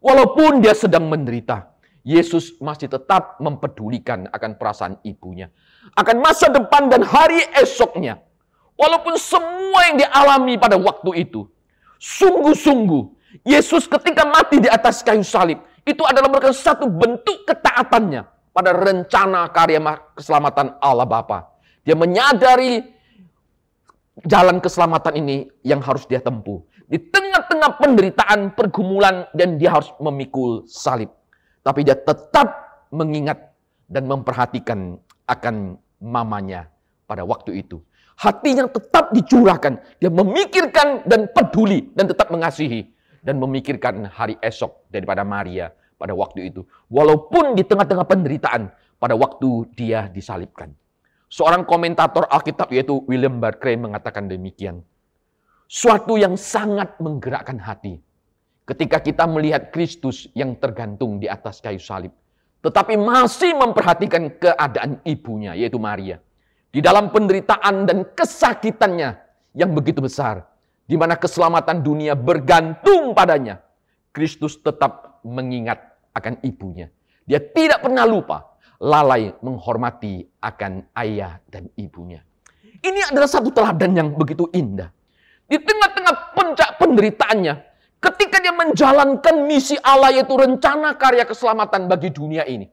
Walaupun 0.01 0.65
dia 0.65 0.73
sedang 0.73 1.05
menderita, 1.09 1.77
Yesus 2.01 2.55
masih 2.61 2.87
tetap 2.87 3.37
mempedulikan 3.37 4.29
akan 4.33 4.57
perasaan 4.57 4.95
ibunya. 5.05 5.53
Akan 5.93 6.23
masa 6.23 6.49
depan 6.49 6.89
dan 6.89 7.05
hari 7.05 7.41
esoknya. 7.57 8.21
Walaupun 8.77 9.17
semua 9.17 9.93
yang 9.93 9.97
dialami 10.01 10.55
pada 10.57 10.77
waktu 10.77 11.25
itu. 11.25 11.49
Sungguh-sungguh, 11.97 13.16
Yesus 13.43 13.85
ketika 13.85 14.23
mati 14.25 14.61
di 14.63 14.69
atas 14.69 15.03
kayu 15.03 15.25
salib, 15.25 15.61
itu 15.83 16.01
adalah 16.07 16.31
merupakan 16.31 16.55
satu 16.55 16.87
bentuk 16.87 17.43
ketaatannya 17.45 18.25
pada 18.55 18.71
rencana 18.73 19.51
karya 19.53 19.79
keselamatan 20.17 20.79
Allah 20.81 21.05
Bapa. 21.05 21.57
Dia 21.85 21.93
menyadari 21.93 22.83
jalan 24.25 24.57
keselamatan 24.57 25.13
ini 25.21 25.37
yang 25.61 25.83
harus 25.83 26.09
dia 26.09 26.17
tempuh. 26.23 26.63
Di 26.87 26.97
tengah-tengah 26.97 27.77
penderitaan, 27.83 28.55
pergumulan, 28.55 29.27
dan 29.35 29.59
dia 29.59 29.75
harus 29.75 29.91
memikul 29.99 30.63
salib. 30.65 31.11
Tapi 31.61 31.83
dia 31.83 31.99
tetap 31.99 32.47
mengingat 32.95 33.51
dan 33.91 34.07
memperhatikan 34.07 34.95
akan 35.27 35.75
mamanya 35.99 36.71
pada 37.03 37.27
waktu 37.27 37.59
itu. 37.59 37.83
Hatinya 38.17 38.65
tetap 38.65 39.13
dicurahkan. 39.13 40.01
Dia 40.01 40.09
memikirkan 40.09 41.05
dan 41.05 41.29
peduli 41.29 41.91
dan 41.93 42.09
tetap 42.09 42.31
mengasihi. 42.33 42.96
Dan 43.21 43.41
memikirkan 43.41 44.07
hari 44.07 44.37
esok 44.41 44.89
daripada 44.89 45.21
Maria 45.27 45.73
pada 45.97 46.13
waktu 46.13 46.53
itu. 46.53 46.61
Walaupun 46.87 47.57
di 47.57 47.65
tengah-tengah 47.65 48.05
penderitaan 48.05 48.69
pada 49.01 49.17
waktu 49.17 49.65
dia 49.73 50.09
disalibkan. 50.09 50.73
Seorang 51.27 51.67
komentator 51.67 52.23
Alkitab 52.31 52.71
yaitu 52.71 53.03
William 53.03 53.43
Barclay 53.43 53.75
mengatakan 53.75 54.31
demikian. 54.31 54.79
Suatu 55.67 56.15
yang 56.15 56.39
sangat 56.39 56.95
menggerakkan 57.03 57.59
hati. 57.59 57.99
Ketika 58.63 59.03
kita 59.03 59.27
melihat 59.27 59.71
Kristus 59.75 60.31
yang 60.31 60.55
tergantung 60.55 61.19
di 61.19 61.27
atas 61.27 61.59
kayu 61.59 61.79
salib. 61.83 62.15
Tetapi 62.63 62.95
masih 62.95 63.55
memperhatikan 63.59 64.31
keadaan 64.39 65.03
ibunya 65.03 65.51
yaitu 65.55 65.75
Maria. 65.75 66.23
Di 66.71 66.79
dalam 66.79 67.11
penderitaan 67.11 67.87
dan 67.87 68.07
kesakitannya 68.15 69.19
yang 69.55 69.71
begitu 69.75 69.99
besar. 69.99 70.47
Di 70.87 70.95
mana 70.95 71.19
keselamatan 71.19 71.83
dunia 71.83 72.15
bergantung 72.15 73.11
padanya. 73.11 73.59
Kristus 74.15 74.57
tetap 74.63 75.19
mengingat 75.27 75.77
akan 76.15 76.39
ibunya. 76.41 76.87
Dia 77.27 77.43
tidak 77.43 77.83
pernah 77.83 78.07
lupa 78.07 78.57
lalai 78.79 79.35
menghormati 79.43 80.25
akan 80.39 80.87
ayah 80.95 81.43
dan 81.51 81.67
ibunya. 81.75 82.23
Ini 82.79 83.11
adalah 83.11 83.27
satu 83.27 83.51
teladan 83.51 83.93
yang 83.93 84.09
begitu 84.15 84.47
indah. 84.55 84.89
Di 85.47 85.59
tengah-tengah 85.59 86.33
puncak 86.33 86.69
penderitaannya, 86.79 87.53
ketika 87.99 88.37
dia 88.39 88.53
menjalankan 88.55 89.35
misi 89.43 89.75
Allah 89.83 90.15
yaitu 90.15 90.33
rencana 90.33 90.95
karya 90.95 91.27
keselamatan 91.27 91.91
bagi 91.91 92.13
dunia 92.15 92.47
ini. 92.47 92.71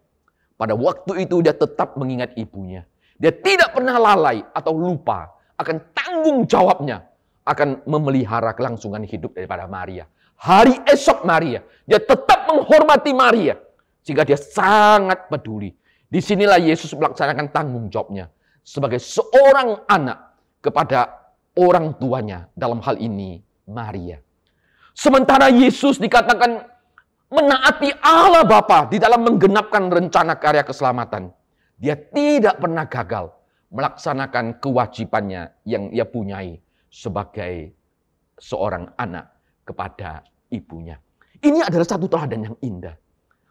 Pada 0.54 0.78
waktu 0.78 1.26
itu 1.26 1.42
dia 1.42 1.50
tetap 1.50 1.98
mengingat 1.98 2.30
ibunya. 2.38 2.86
Dia 3.18 3.34
tidak 3.34 3.74
pernah 3.74 3.98
lalai 3.98 4.46
atau 4.54 4.74
lupa 4.74 5.34
akan 5.58 5.76
tanggung 5.94 6.46
jawabnya 6.46 7.02
akan 7.44 7.84
memelihara 7.84 8.56
kelangsungan 8.56 9.04
hidup 9.04 9.36
daripada 9.36 9.68
Maria 9.68 10.08
hari 10.44 10.76
esok 10.84 11.24
Maria. 11.24 11.64
Dia 11.88 12.00
tetap 12.00 12.50
menghormati 12.50 13.16
Maria. 13.16 13.56
Sehingga 14.04 14.28
dia 14.28 14.36
sangat 14.36 15.32
peduli. 15.32 15.72
Di 16.12 16.20
sinilah 16.20 16.60
Yesus 16.60 16.92
melaksanakan 16.92 17.48
tanggung 17.50 17.88
jawabnya. 17.88 18.28
Sebagai 18.60 19.00
seorang 19.00 19.84
anak 19.88 20.36
kepada 20.60 21.32
orang 21.56 21.96
tuanya. 21.96 22.52
Dalam 22.52 22.84
hal 22.84 23.00
ini 23.00 23.40
Maria. 23.64 24.20
Sementara 24.94 25.50
Yesus 25.50 25.98
dikatakan 25.98 26.70
menaati 27.32 27.90
Allah 27.98 28.46
Bapa 28.46 28.86
di 28.86 29.00
dalam 29.00 29.26
menggenapkan 29.26 29.90
rencana 29.90 30.38
karya 30.38 30.62
keselamatan. 30.62 31.32
Dia 31.80 31.98
tidak 31.98 32.62
pernah 32.62 32.86
gagal 32.86 33.34
melaksanakan 33.74 34.62
kewajibannya 34.62 35.50
yang 35.66 35.90
ia 35.90 36.06
punyai 36.06 36.62
sebagai 36.94 37.74
seorang 38.38 38.94
anak 38.94 39.34
kepada 39.66 40.22
ibunya. 40.54 40.94
Ini 41.42 41.66
adalah 41.66 41.82
satu 41.82 42.06
teladan 42.06 42.46
yang 42.46 42.56
indah. 42.62 42.94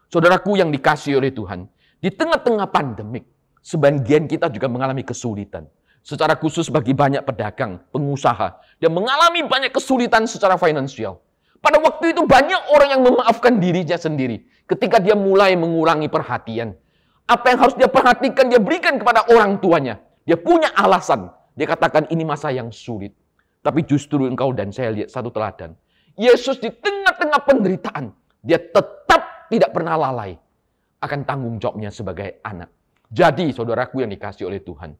Saudaraku 0.08 0.56
yang 0.56 0.72
dikasih 0.72 1.20
oleh 1.20 1.28
Tuhan, 1.28 1.68
di 2.00 2.08
tengah-tengah 2.08 2.72
pandemik, 2.72 3.28
sebagian 3.60 4.24
kita 4.24 4.48
juga 4.48 4.72
mengalami 4.72 5.04
kesulitan. 5.04 5.68
Secara 6.00 6.36
khusus 6.40 6.72
bagi 6.72 6.96
banyak 6.96 7.24
pedagang, 7.24 7.80
pengusaha, 7.92 8.60
yang 8.80 8.92
mengalami 8.92 9.44
banyak 9.44 9.72
kesulitan 9.72 10.24
secara 10.24 10.56
finansial. 10.56 11.20
Pada 11.64 11.80
waktu 11.80 12.12
itu 12.12 12.28
banyak 12.28 12.60
orang 12.76 12.88
yang 12.92 13.02
memaafkan 13.04 13.56
dirinya 13.56 13.96
sendiri 13.96 14.44
ketika 14.68 15.00
dia 15.00 15.16
mulai 15.16 15.56
mengurangi 15.56 16.12
perhatian. 16.12 16.76
Apa 17.24 17.56
yang 17.56 17.58
harus 17.64 17.72
dia 17.72 17.88
perhatikan, 17.88 18.52
dia 18.52 18.60
berikan 18.60 19.00
kepada 19.00 19.24
orang 19.32 19.56
tuanya. 19.56 19.96
Dia 20.28 20.36
punya 20.36 20.68
alasan. 20.76 21.32
Dia 21.56 21.64
katakan 21.64 22.04
ini 22.12 22.20
masa 22.20 22.52
yang 22.52 22.68
sulit. 22.68 23.16
Tapi 23.64 23.80
justru 23.88 24.28
engkau 24.28 24.52
dan 24.52 24.68
saya 24.68 24.92
lihat 24.92 25.08
satu 25.08 25.32
teladan. 25.32 25.72
Yesus 26.20 26.60
di 26.60 26.68
tengah-tengah 26.68 27.40
penderitaan, 27.48 28.12
dia 28.44 28.60
tetap 28.60 29.48
tidak 29.48 29.72
pernah 29.72 29.96
lalai 29.96 30.36
akan 31.00 31.20
tanggung 31.24 31.56
jawabnya 31.56 31.88
sebagai 31.88 32.44
anak. 32.44 32.68
Jadi, 33.08 33.56
saudaraku 33.56 34.04
yang 34.04 34.12
dikasih 34.12 34.52
oleh 34.52 34.60
Tuhan, 34.60 34.92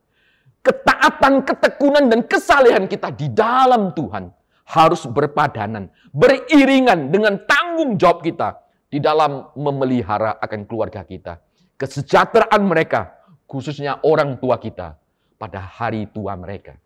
ketaatan, 0.64 1.44
ketekunan, 1.44 2.08
dan 2.08 2.24
kesalehan 2.24 2.88
kita 2.88 3.12
di 3.12 3.28
dalam 3.28 3.92
Tuhan 3.92 4.32
harus 4.64 5.04
berpadanan, 5.04 5.92
beriringan 6.16 7.12
dengan 7.12 7.36
tanggung 7.44 8.00
jawab 8.00 8.24
kita 8.24 8.64
di 8.88 8.96
dalam 8.96 9.52
memelihara 9.60 10.40
akan 10.40 10.60
keluarga 10.64 11.04
kita. 11.04 11.36
Kesejahteraan 11.76 12.64
mereka, 12.64 13.12
khususnya 13.44 14.00
orang 14.00 14.40
tua 14.40 14.56
kita 14.56 14.96
pada 15.36 15.60
hari 15.60 16.08
tua 16.08 16.32
mereka. 16.38 16.80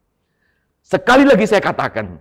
Sekali 0.83 1.29
lagi 1.29 1.45
saya 1.45 1.61
katakan, 1.61 2.17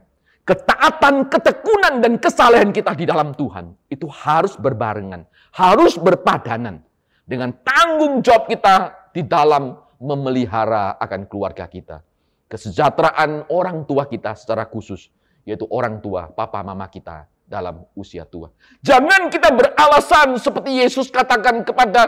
ketaatan, 0.48 1.28
ketekunan, 1.28 2.00
dan 2.04 2.14
kesalehan 2.20 2.72
kita 2.72 2.96
di 2.96 3.08
dalam 3.08 3.36
Tuhan 3.36 3.76
itu 3.92 4.08
harus 4.08 4.56
berbarengan, 4.56 5.28
harus 5.56 6.00
berpadanan 6.00 6.84
dengan 7.28 7.52
tanggung 7.64 8.24
jawab 8.24 8.48
kita 8.48 8.96
di 9.12 9.28
dalam 9.28 9.76
memelihara 10.00 10.96
akan 11.02 11.28
keluarga 11.28 11.68
kita. 11.68 12.00
Kesejahteraan 12.48 13.52
orang 13.52 13.84
tua 13.84 14.08
kita 14.08 14.32
secara 14.40 14.64
khusus, 14.64 15.12
yaitu 15.44 15.68
orang 15.68 16.00
tua, 16.00 16.32
papa 16.32 16.64
mama 16.64 16.88
kita 16.88 17.28
dalam 17.44 17.84
usia 17.96 18.24
tua. 18.24 18.52
Jangan 18.84 19.28
kita 19.28 19.52
beralasan 19.52 20.40
seperti 20.40 20.80
Yesus 20.80 21.12
katakan 21.12 21.64
kepada 21.68 22.08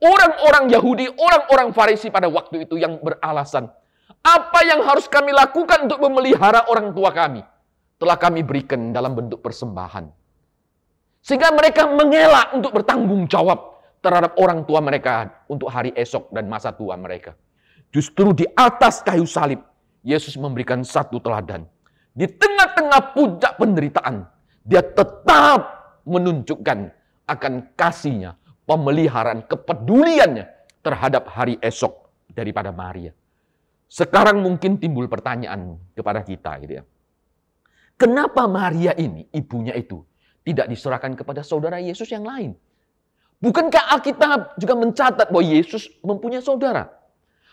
orang-orang 0.00 0.68
Yahudi, 0.72 1.08
orang-orang 1.12 1.72
Farisi 1.72 2.12
pada 2.12 2.28
waktu 2.28 2.68
itu 2.68 2.76
yang 2.76 3.00
beralasan, 3.00 3.72
apa 4.28 4.60
yang 4.68 4.80
harus 4.84 5.08
kami 5.08 5.32
lakukan 5.32 5.88
untuk 5.88 6.00
memelihara 6.04 6.68
orang 6.68 6.92
tua 6.92 7.08
kami? 7.12 7.40
Telah 7.98 8.16
kami 8.20 8.44
berikan 8.44 8.92
dalam 8.92 9.16
bentuk 9.16 9.40
persembahan. 9.40 10.06
Sehingga 11.24 11.50
mereka 11.50 11.88
mengelak 11.88 12.54
untuk 12.54 12.70
bertanggung 12.76 13.26
jawab 13.26 13.80
terhadap 13.98 14.38
orang 14.38 14.62
tua 14.62 14.78
mereka 14.78 15.44
untuk 15.50 15.66
hari 15.72 15.90
esok 15.98 16.30
dan 16.30 16.46
masa 16.46 16.70
tua 16.70 16.94
mereka. 16.94 17.34
Justru 17.90 18.36
di 18.36 18.46
atas 18.54 19.02
kayu 19.02 19.26
salib, 19.26 19.64
Yesus 20.06 20.38
memberikan 20.38 20.84
satu 20.86 21.18
teladan. 21.18 21.66
Di 22.14 22.28
tengah-tengah 22.28 23.16
puncak 23.16 23.58
penderitaan, 23.58 24.26
dia 24.62 24.82
tetap 24.84 25.60
menunjukkan 26.06 26.92
akan 27.28 27.52
kasihnya, 27.76 28.38
pemeliharaan, 28.64 29.44
kepeduliannya 29.44 30.48
terhadap 30.80 31.28
hari 31.28 31.60
esok 31.60 32.08
daripada 32.32 32.72
Maria. 32.72 33.12
Sekarang 33.88 34.44
mungkin 34.44 34.76
timbul 34.76 35.08
pertanyaan 35.08 35.80
kepada 35.96 36.20
kita 36.20 36.60
gitu 36.60 36.72
ya. 36.80 36.84
Kenapa 37.98 38.46
Maria 38.46 38.94
ini, 38.94 39.26
ibunya 39.34 39.74
itu, 39.74 40.04
tidak 40.44 40.70
diserahkan 40.70 41.16
kepada 41.18 41.42
saudara 41.42 41.82
Yesus 41.82 42.06
yang 42.12 42.22
lain? 42.22 42.54
Bukankah 43.42 43.96
Alkitab 43.98 44.60
juga 44.60 44.74
mencatat 44.78 45.26
bahwa 45.32 45.42
Yesus 45.42 45.88
mempunyai 46.04 46.44
saudara? 46.44 46.90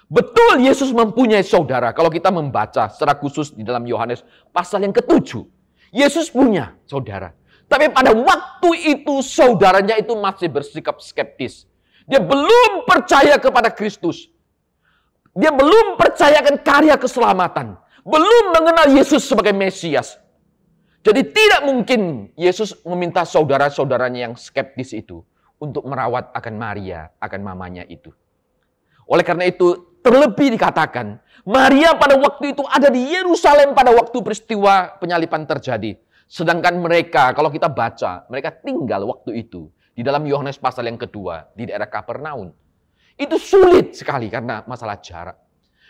Betul 0.05 0.61
Yesus 0.61 0.93
mempunyai 0.93 1.41
saudara. 1.41 1.89
Kalau 1.97 2.13
kita 2.13 2.29
membaca 2.29 2.93
secara 2.93 3.17
khusus 3.17 3.55
di 3.57 3.65
dalam 3.65 3.89
Yohanes 3.89 4.21
pasal 4.53 4.85
yang 4.85 4.93
ketujuh. 4.93 5.45
Yesus 5.89 6.29
punya 6.29 6.77
saudara. 6.85 7.33
Tapi 7.65 7.89
pada 7.89 8.13
waktu 8.13 8.99
itu 8.99 9.25
saudaranya 9.25 9.97
itu 9.97 10.13
masih 10.13 10.53
bersikap 10.53 11.01
skeptis. 11.01 11.65
Dia 12.05 12.21
belum 12.21 12.85
percaya 12.85 13.41
kepada 13.41 13.73
Kristus. 13.73 14.29
Dia 15.35 15.51
belum 15.51 15.99
percayakan 15.99 16.63
karya 16.63 16.95
keselamatan. 16.95 17.75
Belum 18.07 18.45
mengenal 18.55 18.87
Yesus 18.95 19.27
sebagai 19.27 19.51
Mesias. 19.51 20.15
Jadi 21.03 21.21
tidak 21.29 21.67
mungkin 21.67 22.31
Yesus 22.33 22.73
meminta 22.87 23.21
saudara-saudaranya 23.27 24.31
yang 24.31 24.33
skeptis 24.39 24.95
itu 24.95 25.21
untuk 25.59 25.85
merawat 25.85 26.31
akan 26.33 26.55
Maria, 26.55 27.11
akan 27.19 27.41
mamanya 27.45 27.83
itu. 27.85 28.09
Oleh 29.05 29.21
karena 29.21 29.45
itu, 29.45 29.99
terlebih 30.01 30.55
dikatakan, 30.57 31.21
Maria 31.45 31.93
pada 31.93 32.17
waktu 32.17 32.57
itu 32.57 32.65
ada 32.65 32.89
di 32.89 33.05
Yerusalem 33.05 33.77
pada 33.77 33.93
waktu 33.93 34.17
peristiwa 34.23 34.97
penyalipan 34.97 35.45
terjadi. 35.45 35.93
Sedangkan 36.25 36.81
mereka, 36.81 37.37
kalau 37.37 37.53
kita 37.53 37.69
baca, 37.69 38.25
mereka 38.33 38.49
tinggal 38.49 39.05
waktu 39.05 39.45
itu 39.45 39.69
di 39.93 40.01
dalam 40.01 40.25
Yohanes 40.25 40.57
pasal 40.57 40.89
yang 40.89 40.97
kedua 40.97 41.53
di 41.53 41.69
daerah 41.69 41.85
Kapernaum. 41.85 42.49
Itu 43.15 43.39
sulit 43.39 43.95
sekali 43.95 44.27
karena 44.27 44.63
masalah 44.67 44.99
jarak. 44.99 45.39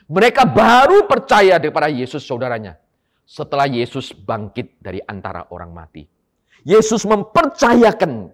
Mereka 0.05 0.45
baru 0.45 1.09
percaya 1.09 1.57
kepada 1.57 1.89
Yesus 1.89 2.21
saudaranya 2.21 2.77
setelah 3.25 3.65
Yesus 3.65 4.13
bangkit 4.13 4.77
dari 4.77 5.01
antara 5.01 5.49
orang 5.49 5.73
mati. 5.73 6.05
Yesus 6.61 7.05
mempercayakan 7.09 8.29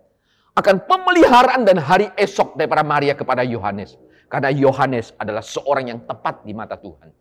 akan 0.52 0.76
pemeliharaan 0.84 1.63
dan 1.63 1.80
hari 1.80 2.12
esok 2.20 2.60
daripada 2.60 2.84
Maria 2.84 3.15
kepada 3.15 3.48
Yohanes. 3.48 3.96
Karena 4.28 4.52
Yohanes 4.52 5.15
adalah 5.20 5.44
seorang 5.44 5.92
yang 5.92 6.00
tepat 6.04 6.44
di 6.44 6.52
mata 6.56 6.76
Tuhan. 6.76 7.12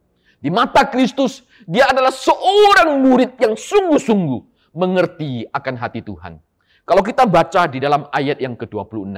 Di 0.40 0.50
mata 0.50 0.86
Kristus, 0.86 1.42
dia 1.66 1.90
adalah 1.90 2.14
seorang 2.14 3.02
murid 3.02 3.38
yang 3.38 3.54
sungguh-sungguh 3.58 4.72
mengerti 4.74 5.46
akan 5.50 5.74
hati 5.78 6.00
Tuhan. 6.02 6.38
Kalau 6.86 7.02
kita 7.06 7.26
baca 7.26 7.66
di 7.70 7.78
dalam 7.82 8.06
ayat 8.10 8.38
yang 8.42 8.54
ke-26, 8.58 9.14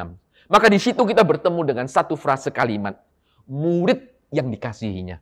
maka 0.52 0.68
di 0.68 0.76
situ 0.76 1.00
kita 1.00 1.24
bertemu 1.24 1.64
dengan 1.64 1.86
satu 1.88 2.12
frase 2.12 2.52
kalimat, 2.52 3.00
murid 3.48 4.04
yang 4.28 4.52
dikasihinya. 4.52 5.16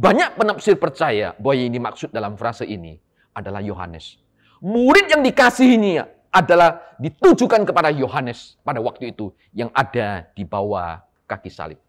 Banyak 0.00 0.40
penafsir 0.40 0.80
percaya 0.80 1.36
bahwa 1.36 1.54
yang 1.60 1.76
dimaksud 1.76 2.08
dalam 2.08 2.40
frase 2.40 2.64
ini 2.64 2.96
adalah 3.36 3.60
Yohanes. 3.60 4.16
Murid 4.64 5.12
yang 5.12 5.20
dikasihinya 5.20 6.32
adalah 6.32 6.96
ditujukan 6.96 7.68
kepada 7.68 7.92
Yohanes 7.92 8.56
pada 8.64 8.80
waktu 8.80 9.12
itu 9.12 9.28
yang 9.52 9.68
ada 9.76 10.24
di 10.32 10.48
bawah 10.48 11.04
kaki 11.28 11.52
salib. 11.52 11.80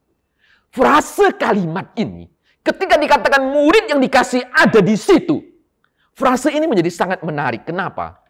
Frase 0.67 1.39
kalimat 1.39 1.95
ini 1.95 2.27
ketika 2.67 2.99
dikatakan 2.99 3.47
murid 3.47 3.87
yang 3.87 4.03
dikasih 4.03 4.43
ada 4.51 4.83
di 4.83 4.99
situ, 4.99 5.39
frase 6.11 6.51
ini 6.51 6.67
menjadi 6.67 6.91
sangat 6.91 7.19
menarik. 7.23 7.63
Kenapa? 7.63 8.26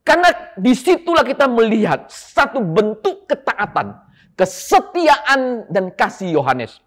Karena 0.00 0.32
di 0.56 0.72
situlah 0.72 1.22
kita 1.22 1.44
melihat 1.46 2.08
satu 2.08 2.64
bentuk 2.64 3.28
ketaatan, 3.28 3.94
kesetiaan, 4.34 5.68
dan 5.68 5.92
kasih 5.92 6.40
Yohanes 6.40 6.80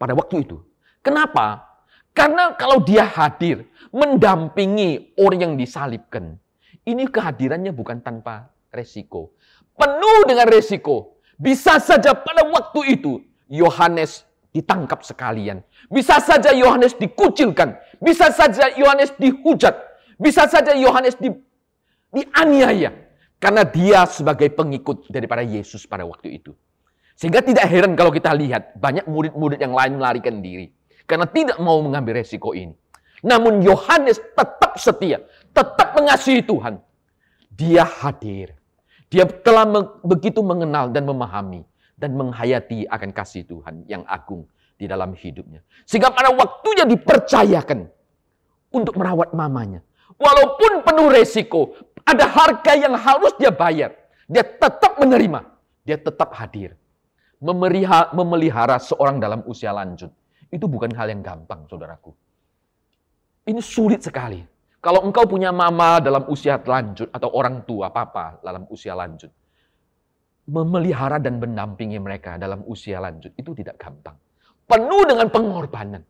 pada 0.00 0.16
waktu 0.16 0.48
itu. 0.48 0.58
Kenapa? 1.04 1.70
Karena 2.16 2.56
kalau 2.56 2.82
dia 2.82 3.06
hadir, 3.06 3.68
mendampingi 3.92 5.14
orang 5.20 5.40
yang 5.40 5.54
disalibkan, 5.54 6.40
ini 6.88 7.06
kehadirannya 7.06 7.70
bukan 7.70 8.00
tanpa 8.00 8.50
resiko. 8.72 9.36
Penuh 9.76 10.26
dengan 10.26 10.48
resiko. 10.48 11.20
Bisa 11.40 11.80
saja 11.80 12.12
pada 12.12 12.44
waktu 12.44 13.00
itu, 13.00 13.24
Yohanes 13.48 14.28
ditangkap 14.52 15.00
sekalian. 15.06 15.64
Bisa 15.88 16.20
saja 16.20 16.52
Yohanes 16.52 16.92
dikucilkan. 16.98 17.78
Bisa 18.02 18.28
saja 18.34 18.68
Yohanes 18.76 19.14
dihujat. 19.16 19.72
Bisa 20.20 20.44
saja 20.50 20.76
Yohanes 20.76 21.16
di 21.16 21.32
dianiaya 22.10 22.90
karena 23.40 23.62
dia 23.64 24.04
sebagai 24.04 24.52
pengikut 24.52 25.08
daripada 25.08 25.40
Yesus 25.40 25.88
pada 25.88 26.04
waktu 26.04 26.42
itu. 26.42 26.52
Sehingga 27.16 27.44
tidak 27.44 27.68
heran 27.68 27.92
kalau 27.96 28.12
kita 28.12 28.32
lihat 28.32 28.76
banyak 28.76 29.04
murid-murid 29.04 29.60
yang 29.60 29.76
lain 29.76 30.00
melarikan 30.00 30.40
diri 30.40 30.72
karena 31.04 31.28
tidak 31.28 31.56
mau 31.60 31.80
mengambil 31.80 32.20
resiko 32.20 32.52
ini. 32.52 32.76
Namun 33.20 33.60
Yohanes 33.60 34.16
tetap 34.16 34.80
setia, 34.80 35.20
tetap 35.52 35.92
mengasihi 35.92 36.40
Tuhan. 36.40 36.80
Dia 37.52 37.84
hadir. 37.84 38.56
Dia 39.12 39.26
telah 39.26 39.66
begitu 40.00 40.40
mengenal 40.40 40.88
dan 40.88 41.04
memahami 41.04 41.66
dan 41.98 42.16
menghayati 42.16 42.88
akan 42.88 43.10
kasih 43.12 43.44
Tuhan 43.44 43.84
yang 43.84 44.06
agung 44.08 44.48
di 44.80 44.88
dalam 44.88 45.12
hidupnya. 45.12 45.60
Sehingga 45.84 46.08
pada 46.08 46.32
waktunya 46.32 46.88
dipercayakan 46.88 47.84
untuk 48.72 48.96
merawat 48.96 49.36
mamanya. 49.36 49.84
Walaupun 50.16 50.80
penuh 50.86 51.08
resiko, 51.12 51.76
ada 52.04 52.24
harga 52.26 52.72
yang 52.76 52.94
harus 52.96 53.32
dia 53.36 53.52
bayar. 53.52 53.96
Dia 54.30 54.46
tetap 54.46 54.96
menerima. 55.00 55.40
Dia 55.82 55.98
tetap 55.98 56.30
hadir. 56.38 56.78
Memelihara, 57.40 58.12
memelihara 58.12 58.76
seorang 58.76 59.16
dalam 59.18 59.40
usia 59.48 59.72
lanjut. 59.72 60.12
Itu 60.52 60.68
bukan 60.68 60.92
hal 60.92 61.08
yang 61.08 61.24
gampang, 61.24 61.64
saudaraku. 61.70 62.12
Ini 63.48 63.58
sulit 63.64 64.04
sekali. 64.04 64.44
Kalau 64.80 65.04
engkau 65.04 65.28
punya 65.28 65.52
mama 65.52 66.00
dalam 66.00 66.24
usia 66.28 66.56
lanjut 66.56 67.08
atau 67.12 67.28
orang 67.36 67.64
tua, 67.64 67.92
papa 67.92 68.40
dalam 68.40 68.64
usia 68.72 68.96
lanjut. 68.96 69.28
Memelihara 70.50 71.20
dan 71.20 71.36
mendampingi 71.36 72.00
mereka 72.00 72.40
dalam 72.40 72.64
usia 72.64 72.96
lanjut 73.00 73.32
itu 73.36 73.50
tidak 73.56 73.76
gampang. 73.76 74.16
Penuh 74.64 75.04
dengan 75.04 75.28
pengorbanan. 75.28 76.02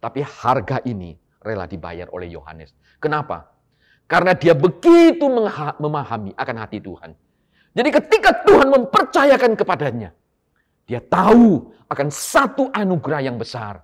Tapi 0.00 0.20
harga 0.22 0.80
ini 0.86 1.16
rela 1.42 1.66
dibayar 1.66 2.10
oleh 2.12 2.30
Yohanes. 2.30 2.72
Kenapa? 3.00 3.55
Karena 4.06 4.38
dia 4.38 4.54
begitu 4.54 5.26
memahami 5.82 6.30
akan 6.38 6.56
hati 6.62 6.78
Tuhan. 6.78 7.10
Jadi 7.76 7.88
ketika 7.90 8.30
Tuhan 8.46 8.70
mempercayakan 8.70 9.52
kepadanya, 9.58 10.14
dia 10.86 11.02
tahu 11.02 11.74
akan 11.90 12.08
satu 12.08 12.70
anugerah 12.70 13.26
yang 13.26 13.36
besar 13.36 13.82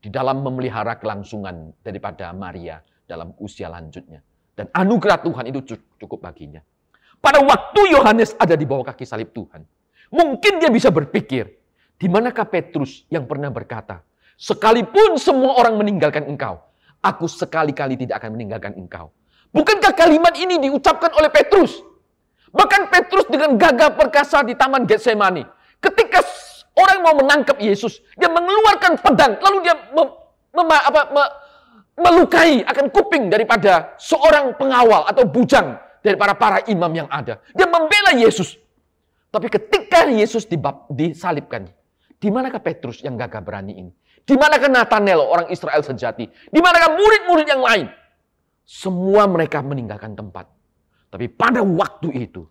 di 0.00 0.08
dalam 0.08 0.40
memelihara 0.40 0.96
kelangsungan 0.96 1.76
daripada 1.84 2.32
Maria 2.32 2.80
dalam 3.04 3.36
usia 3.38 3.68
lanjutnya. 3.68 4.24
Dan 4.56 4.72
anugerah 4.72 5.22
Tuhan 5.22 5.44
itu 5.52 5.76
cukup 6.00 6.18
baginya. 6.24 6.64
Pada 7.20 7.44
waktu 7.44 7.94
Yohanes 7.94 8.34
ada 8.40 8.56
di 8.56 8.64
bawah 8.64 8.88
kaki 8.88 9.04
salib 9.04 9.30
Tuhan, 9.36 9.62
mungkin 10.10 10.58
dia 10.58 10.70
bisa 10.72 10.88
berpikir, 10.88 11.50
di 11.98 12.06
manakah 12.06 12.46
Petrus 12.46 13.04
yang 13.10 13.26
pernah 13.26 13.50
berkata, 13.50 14.02
sekalipun 14.38 15.18
semua 15.18 15.58
orang 15.58 15.78
meninggalkan 15.78 16.26
engkau, 16.30 16.62
aku 17.02 17.26
sekali-kali 17.26 17.98
tidak 17.98 18.22
akan 18.22 18.38
meninggalkan 18.38 18.74
engkau. 18.78 19.10
Bukankah 19.52 19.92
kalimat 19.96 20.36
ini 20.36 20.60
diucapkan 20.60 21.12
oleh 21.16 21.32
Petrus? 21.32 21.80
Bahkan 22.52 22.92
Petrus 22.92 23.26
dengan 23.28 23.56
gagah 23.56 23.96
perkasa 23.96 24.44
di 24.44 24.56
Taman 24.56 24.84
Getsemani. 24.88 25.44
Ketika 25.80 26.24
orang 26.76 26.98
mau 27.04 27.14
menangkap 27.16 27.56
Yesus, 27.60 28.00
dia 28.16 28.28
mengeluarkan 28.28 28.98
pedang, 29.00 29.36
lalu 29.40 29.56
dia 29.64 29.74
mem, 29.92 30.08
mem, 30.56 30.68
apa, 30.72 31.00
me, 31.12 31.22
melukai 31.98 32.62
akan 32.64 32.86
kuping 32.88 33.28
daripada 33.28 33.94
seorang 33.98 34.54
pengawal 34.54 35.04
atau 35.06 35.26
bujang 35.26 35.76
dari 36.00 36.14
para 36.14 36.34
para 36.38 36.62
imam 36.70 36.90
yang 36.94 37.08
ada. 37.10 37.42
Dia 37.52 37.66
membela 37.66 38.14
Yesus. 38.14 38.56
Tapi 39.28 39.52
ketika 39.52 40.08
Yesus 40.08 40.48
disalibkan, 40.88 41.68
di 42.16 42.28
manakah 42.32 42.64
Petrus 42.64 43.04
yang 43.04 43.14
gagah 43.20 43.44
berani 43.44 43.76
ini? 43.76 43.92
Di 44.24 44.36
manakah 44.36 44.68
Nathanael 44.72 45.20
orang 45.20 45.48
Israel 45.52 45.84
sejati? 45.84 46.28
Di 46.28 46.60
manakah 46.60 46.96
murid-murid 46.96 47.46
yang 47.48 47.60
lain? 47.60 47.86
Semua 48.68 49.24
mereka 49.24 49.64
meninggalkan 49.64 50.12
tempat. 50.12 50.44
Tapi 51.08 51.24
pada 51.32 51.64
waktu 51.64 52.28
itu 52.28 52.44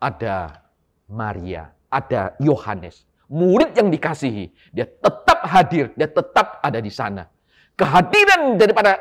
ada 0.00 0.64
Maria, 1.12 1.68
ada 1.92 2.32
Yohanes, 2.40 3.04
murid 3.28 3.76
yang 3.76 3.92
dikasihi. 3.92 4.48
Dia 4.72 4.88
tetap 4.88 5.44
hadir, 5.44 5.92
dia 5.92 6.08
tetap 6.08 6.64
ada 6.64 6.80
di 6.80 6.88
sana. 6.88 7.28
Kehadiran 7.76 8.56
daripada 8.56 8.96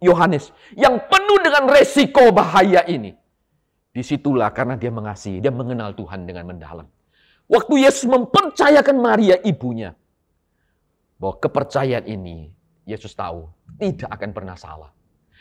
Yohanes 0.00 0.48
yang 0.80 0.96
penuh 0.96 1.38
dengan 1.44 1.68
resiko 1.68 2.32
bahaya 2.32 2.80
ini. 2.88 3.12
Di 3.92 4.00
situlah 4.00 4.48
karena 4.56 4.80
dia 4.80 4.88
mengasihi, 4.88 5.44
dia 5.44 5.52
mengenal 5.52 5.92
Tuhan 5.92 6.24
dengan 6.24 6.48
mendalam. 6.48 6.88
Waktu 7.52 7.84
Yesus 7.84 8.08
mempercayakan 8.08 8.96
Maria 8.96 9.36
ibunya, 9.44 9.92
bahwa 11.20 11.36
kepercayaan 11.36 12.08
ini 12.08 12.48
Yesus 12.88 13.12
tahu 13.12 13.44
tidak 13.76 14.08
akan 14.08 14.30
pernah 14.32 14.56
salah. 14.56 14.88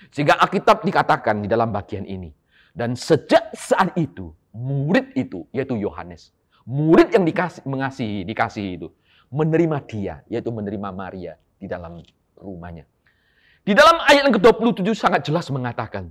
Sehingga 0.08 0.40
Alkitab 0.40 0.88
dikatakan 0.88 1.44
di 1.44 1.48
dalam 1.52 1.76
bagian 1.76 2.08
ini. 2.08 2.32
Dan 2.72 2.96
sejak 2.96 3.52
saat 3.52 3.92
itu, 4.00 4.32
murid 4.56 5.12
itu, 5.20 5.44
yaitu 5.52 5.76
Yohanes, 5.76 6.32
murid 6.64 7.12
yang 7.12 7.28
dikasih, 7.28 7.66
mengasihi, 7.68 8.24
dikasihi 8.24 8.80
itu, 8.80 8.88
menerima 9.30 9.78
dia, 9.86 10.16
yaitu 10.32 10.50
menerima 10.50 10.90
Maria 10.96 11.34
di 11.60 11.68
dalam 11.68 12.00
rumahnya. 12.40 12.88
Di 13.66 13.76
dalam 13.76 14.00
ayat 14.02 14.32
yang 14.32 14.36
ke-27 14.40 14.88
sangat 14.96 15.22
jelas 15.28 15.52
mengatakan, 15.52 16.10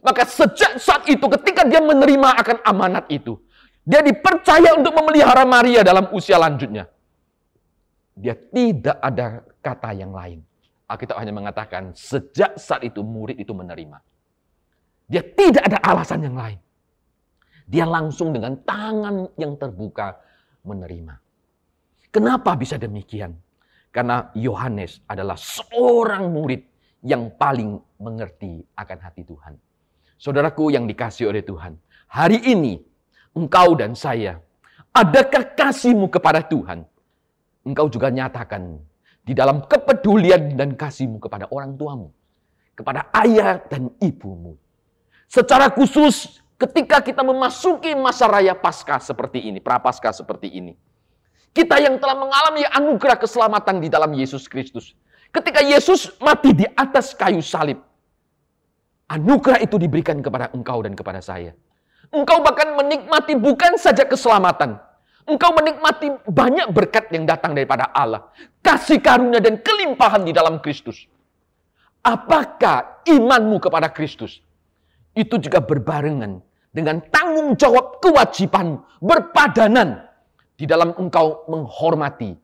maka 0.00 0.24
sejak 0.26 0.80
saat 0.80 1.04
itu 1.06 1.22
ketika 1.38 1.62
dia 1.68 1.78
menerima 1.84 2.28
akan 2.42 2.56
amanat 2.64 3.06
itu, 3.12 3.36
dia 3.86 4.02
dipercaya 4.02 4.74
untuk 4.74 4.90
memelihara 4.98 5.46
Maria 5.46 5.86
dalam 5.86 6.10
usia 6.10 6.40
lanjutnya. 6.40 6.90
Dia 8.16 8.34
tidak 8.34 8.96
ada 8.98 9.44
kata 9.62 9.94
yang 9.94 10.10
lain. 10.10 10.42
Alkitab 10.86 11.18
hanya 11.18 11.34
mengatakan 11.34 11.90
sejak 11.98 12.54
saat 12.62 12.86
itu 12.86 13.02
murid 13.02 13.42
itu 13.42 13.50
menerima. 13.50 13.98
Dia 15.10 15.22
tidak 15.22 15.66
ada 15.66 15.78
alasan 15.82 16.22
yang 16.22 16.38
lain. 16.38 16.58
Dia 17.66 17.82
langsung 17.82 18.30
dengan 18.30 18.54
tangan 18.62 19.34
yang 19.34 19.58
terbuka 19.58 20.14
menerima. 20.62 21.18
Kenapa 22.14 22.54
bisa 22.54 22.78
demikian? 22.78 23.34
Karena 23.90 24.30
Yohanes 24.38 25.02
adalah 25.10 25.34
seorang 25.34 26.30
murid 26.30 26.62
yang 27.02 27.34
paling 27.34 27.82
mengerti 27.98 28.62
akan 28.78 28.98
hati 29.02 29.26
Tuhan. 29.26 29.58
Saudaraku 30.16 30.70
yang 30.70 30.86
dikasih 30.86 31.28
oleh 31.28 31.42
Tuhan, 31.42 31.74
hari 32.06 32.38
ini 32.46 32.78
engkau 33.34 33.74
dan 33.74 33.98
saya, 33.98 34.38
adakah 34.94 35.54
kasihmu 35.58 36.06
kepada 36.08 36.46
Tuhan? 36.46 36.86
Engkau 37.66 37.90
juga 37.90 38.08
nyatakan 38.08 38.78
di 39.26 39.34
dalam 39.34 39.66
kepedulian 39.66 40.54
dan 40.54 40.78
kasihmu 40.78 41.18
kepada 41.18 41.50
orang 41.50 41.74
tuamu, 41.74 42.14
kepada 42.78 43.10
ayah 43.26 43.58
dan 43.66 43.90
ibumu, 43.98 44.54
Secara 45.26 45.66
khusus 45.74 46.38
ketika 46.54 47.02
kita 47.02 47.26
memasuki 47.26 47.90
masa 47.98 48.30
raya 48.30 48.54
Paskah 48.54 49.02
seperti 49.02 49.50
ini, 49.50 49.58
prapaskah 49.58 50.14
seperti 50.14 50.54
ini. 50.54 50.78
Kita 51.50 51.82
yang 51.82 51.98
telah 51.98 52.14
mengalami 52.14 52.62
anugerah 52.68 53.18
keselamatan 53.18 53.82
di 53.82 53.88
dalam 53.90 54.12
Yesus 54.14 54.46
Kristus. 54.46 54.94
Ketika 55.34 55.64
Yesus 55.64 56.14
mati 56.22 56.54
di 56.54 56.62
atas 56.78 57.16
kayu 57.16 57.42
salib, 57.42 57.80
anugerah 59.10 59.58
itu 59.64 59.74
diberikan 59.80 60.22
kepada 60.22 60.52
engkau 60.54 60.84
dan 60.84 60.94
kepada 60.94 61.18
saya. 61.18 61.56
Engkau 62.14 62.38
bahkan 62.44 62.70
menikmati 62.78 63.34
bukan 63.34 63.74
saja 63.80 64.06
keselamatan, 64.06 64.78
Engkau 65.26 65.50
menikmati 65.58 66.06
banyak 66.30 66.70
berkat 66.70 67.10
yang 67.10 67.26
datang 67.26 67.52
daripada 67.52 67.90
Allah. 67.90 68.30
Kasih 68.62 69.02
karunia 69.02 69.42
dan 69.42 69.58
kelimpahan 69.58 70.22
di 70.22 70.30
dalam 70.30 70.62
Kristus. 70.62 71.10
Apakah 72.06 73.02
imanmu 73.02 73.58
kepada 73.58 73.90
Kristus? 73.90 74.46
itu 75.16 75.40
juga 75.40 75.64
berbarengan 75.64 76.44
dengan 76.70 77.00
tanggung 77.08 77.56
jawab 77.56 78.04
kewajiban 78.04 78.84
berpadanan 79.00 80.04
di 80.60 80.68
dalam 80.68 80.92
engkau 81.00 81.48
menghormati 81.48 82.36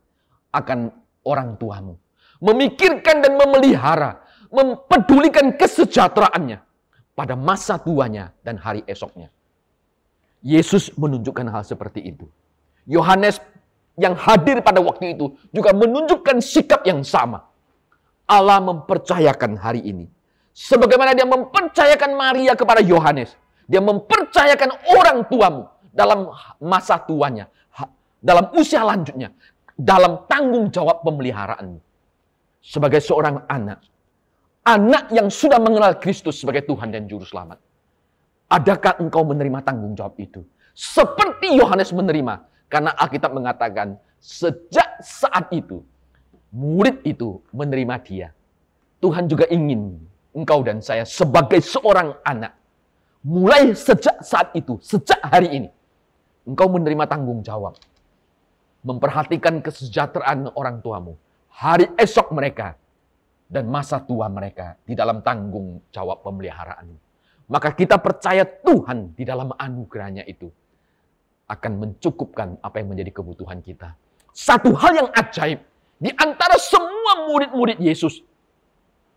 akan 0.57 0.88
orang 1.29 1.61
tuamu. 1.61 1.95
Memikirkan 2.42 3.23
dan 3.23 3.38
memelihara, 3.38 4.18
mempedulikan 4.51 5.55
kesejahteraannya 5.55 6.59
pada 7.14 7.38
masa 7.38 7.79
tuanya 7.79 8.35
dan 8.42 8.59
hari 8.59 8.83
esoknya. 8.88 9.31
Yesus 10.42 10.90
menunjukkan 10.99 11.47
hal 11.55 11.62
seperti 11.62 12.03
itu. 12.03 12.27
Yohanes 12.87 13.38
yang 14.01 14.16
hadir 14.16 14.64
pada 14.64 14.81
waktu 14.81 15.14
itu 15.14 15.37
juga 15.53 15.71
menunjukkan 15.77 16.40
sikap 16.42 16.83
yang 16.88 17.05
sama. 17.07 17.45
Allah 18.27 18.62
mempercayakan 18.64 19.61
hari 19.61 19.85
ini 19.85 20.07
Sebagaimana 20.53 21.16
dia 21.16 21.25
mempercayakan 21.25 22.12
Maria 22.12 22.53
kepada 22.53 22.85
Yohanes. 22.85 23.33
Dia 23.64 23.81
mempercayakan 23.81 24.85
orang 24.92 25.25
tuamu 25.33 25.64
dalam 25.88 26.29
masa 26.61 27.01
tuanya. 27.01 27.49
Dalam 28.21 28.53
usia 28.55 28.85
lanjutnya. 28.85 29.33
Dalam 29.73 30.29
tanggung 30.29 30.68
jawab 30.68 31.01
pemeliharaanmu. 31.03 31.81
Sebagai 32.61 33.01
seorang 33.01 33.49
anak. 33.49 33.81
Anak 34.62 35.11
yang 35.11 35.27
sudah 35.27 35.59
mengenal 35.59 35.99
Kristus 35.99 36.38
sebagai 36.38 36.62
Tuhan 36.68 36.95
dan 36.95 37.09
Juru 37.11 37.27
Selamat. 37.27 37.59
Adakah 38.53 39.01
engkau 39.03 39.27
menerima 39.27 39.64
tanggung 39.64 39.97
jawab 39.97 40.14
itu? 40.21 40.45
Seperti 40.77 41.57
Yohanes 41.57 41.90
menerima. 41.90 42.52
Karena 42.72 42.96
Alkitab 42.96 43.37
mengatakan 43.37 44.00
sejak 44.16 45.04
saat 45.04 45.52
itu 45.52 45.85
murid 46.48 47.04
itu 47.04 47.37
menerima 47.52 48.00
dia. 48.00 48.28
Tuhan 49.04 49.28
juga 49.28 49.44
ingin 49.52 50.00
engkau 50.32 50.64
dan 50.64 50.80
saya 50.80 51.04
sebagai 51.04 51.61
seorang 51.61 52.16
anak. 52.24 52.56
Mulai 53.20 53.76
sejak 53.76 54.24
saat 54.24 54.56
itu, 54.56 54.80
sejak 54.80 55.20
hari 55.20 55.52
ini, 55.52 55.68
engkau 56.48 56.66
menerima 56.72 57.04
tanggung 57.04 57.44
jawab. 57.44 57.76
Memperhatikan 58.82 59.61
kesejahteraan 59.61 60.50
orang 60.56 60.80
tuamu. 60.80 61.14
Hari 61.52 61.92
esok 62.00 62.32
mereka 62.32 62.74
dan 63.46 63.68
masa 63.68 64.00
tua 64.00 64.32
mereka 64.32 64.80
di 64.82 64.96
dalam 64.96 65.20
tanggung 65.20 65.85
jawab 65.92 66.24
pemeliharaan. 66.24 66.88
Maka 67.52 67.76
kita 67.76 68.00
percaya 68.00 68.48
Tuhan 68.48 69.12
di 69.12 69.22
dalam 69.28 69.52
anugerahnya 69.54 70.24
itu 70.24 70.48
akan 71.53 71.73
mencukupkan 71.77 72.57
apa 72.65 72.81
yang 72.81 72.97
menjadi 72.97 73.12
kebutuhan 73.21 73.61
kita. 73.61 73.93
Satu 74.33 74.73
hal 74.73 74.97
yang 74.97 75.09
ajaib, 75.12 75.61
di 76.01 76.09
antara 76.17 76.57
semua 76.57 77.29
murid-murid 77.29 77.77
Yesus, 77.77 78.25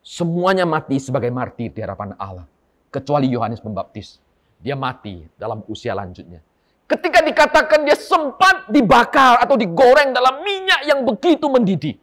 Semuanya 0.05 0.69
mati 0.69 1.01
sebagai 1.01 1.33
martir 1.33 1.73
di 1.73 1.81
hadapan 1.81 2.13
Allah. 2.21 2.45
Kecuali 2.93 3.25
Yohanes 3.25 3.57
Pembaptis. 3.57 4.21
Dia 4.61 4.77
mati 4.77 5.25
dalam 5.33 5.65
usia 5.65 5.97
lanjutnya. 5.97 6.45
Ketika 6.85 7.25
dikatakan 7.25 7.81
dia 7.81 7.97
sempat 7.97 8.69
dibakar 8.69 9.41
atau 9.41 9.57
digoreng 9.57 10.13
dalam 10.13 10.45
minyak 10.45 10.85
yang 10.85 11.01
begitu 11.01 11.49
mendidih. 11.49 11.97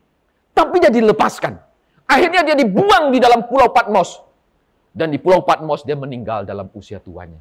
Tapi 0.51 0.83
dia 0.83 0.90
dilepaskan. 0.90 1.55
Akhirnya 2.11 2.42
dia 2.42 2.59
dibuang 2.59 3.14
di 3.14 3.23
dalam 3.23 3.47
pulau 3.47 3.71
Patmos. 3.71 4.18
Dan 4.90 5.14
di 5.14 5.23
pulau 5.23 5.47
Patmos 5.47 5.87
dia 5.87 5.95
meninggal 5.95 6.42
dalam 6.42 6.66
usia 6.75 6.99
tuanya. 6.99 7.38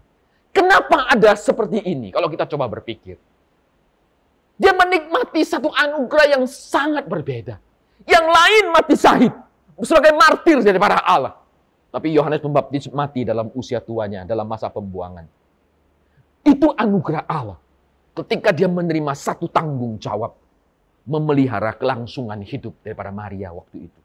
Kenapa 0.52 1.08
ada 1.08 1.32
seperti 1.40 1.80
ini 1.84 2.12
kalau 2.12 2.28
kita 2.28 2.44
coba 2.44 2.68
berpikir? 2.68 3.16
Dia 4.60 4.76
menikmati 4.78 5.42
satu 5.42 5.72
anugerah 5.74 6.38
yang 6.38 6.44
sangat 6.46 7.08
berbeda. 7.08 7.58
Yang 8.06 8.26
lain 8.30 8.64
mati 8.70 8.96
sahid 9.00 9.34
sebagai 9.82 10.14
martir 10.14 10.62
daripada 10.62 11.02
Allah. 11.02 11.40
Tapi 11.92 12.14
Yohanes 12.16 12.40
Pembaptis 12.40 12.88
mati 12.94 13.28
dalam 13.28 13.52
usia 13.58 13.84
tuanya, 13.84 14.24
dalam 14.24 14.48
masa 14.48 14.72
pembuangan. 14.72 15.28
Itu 16.46 16.72
anugerah 16.72 17.26
Allah. 17.28 17.60
Ketika 18.16 18.52
dia 18.52 18.68
menerima 18.68 19.12
satu 19.16 19.48
tanggung 19.52 19.98
jawab. 19.98 20.36
Memelihara 21.02 21.74
kelangsungan 21.82 22.46
hidup 22.46 22.78
daripada 22.86 23.10
Maria 23.10 23.50
waktu 23.50 23.90
itu. 23.90 24.00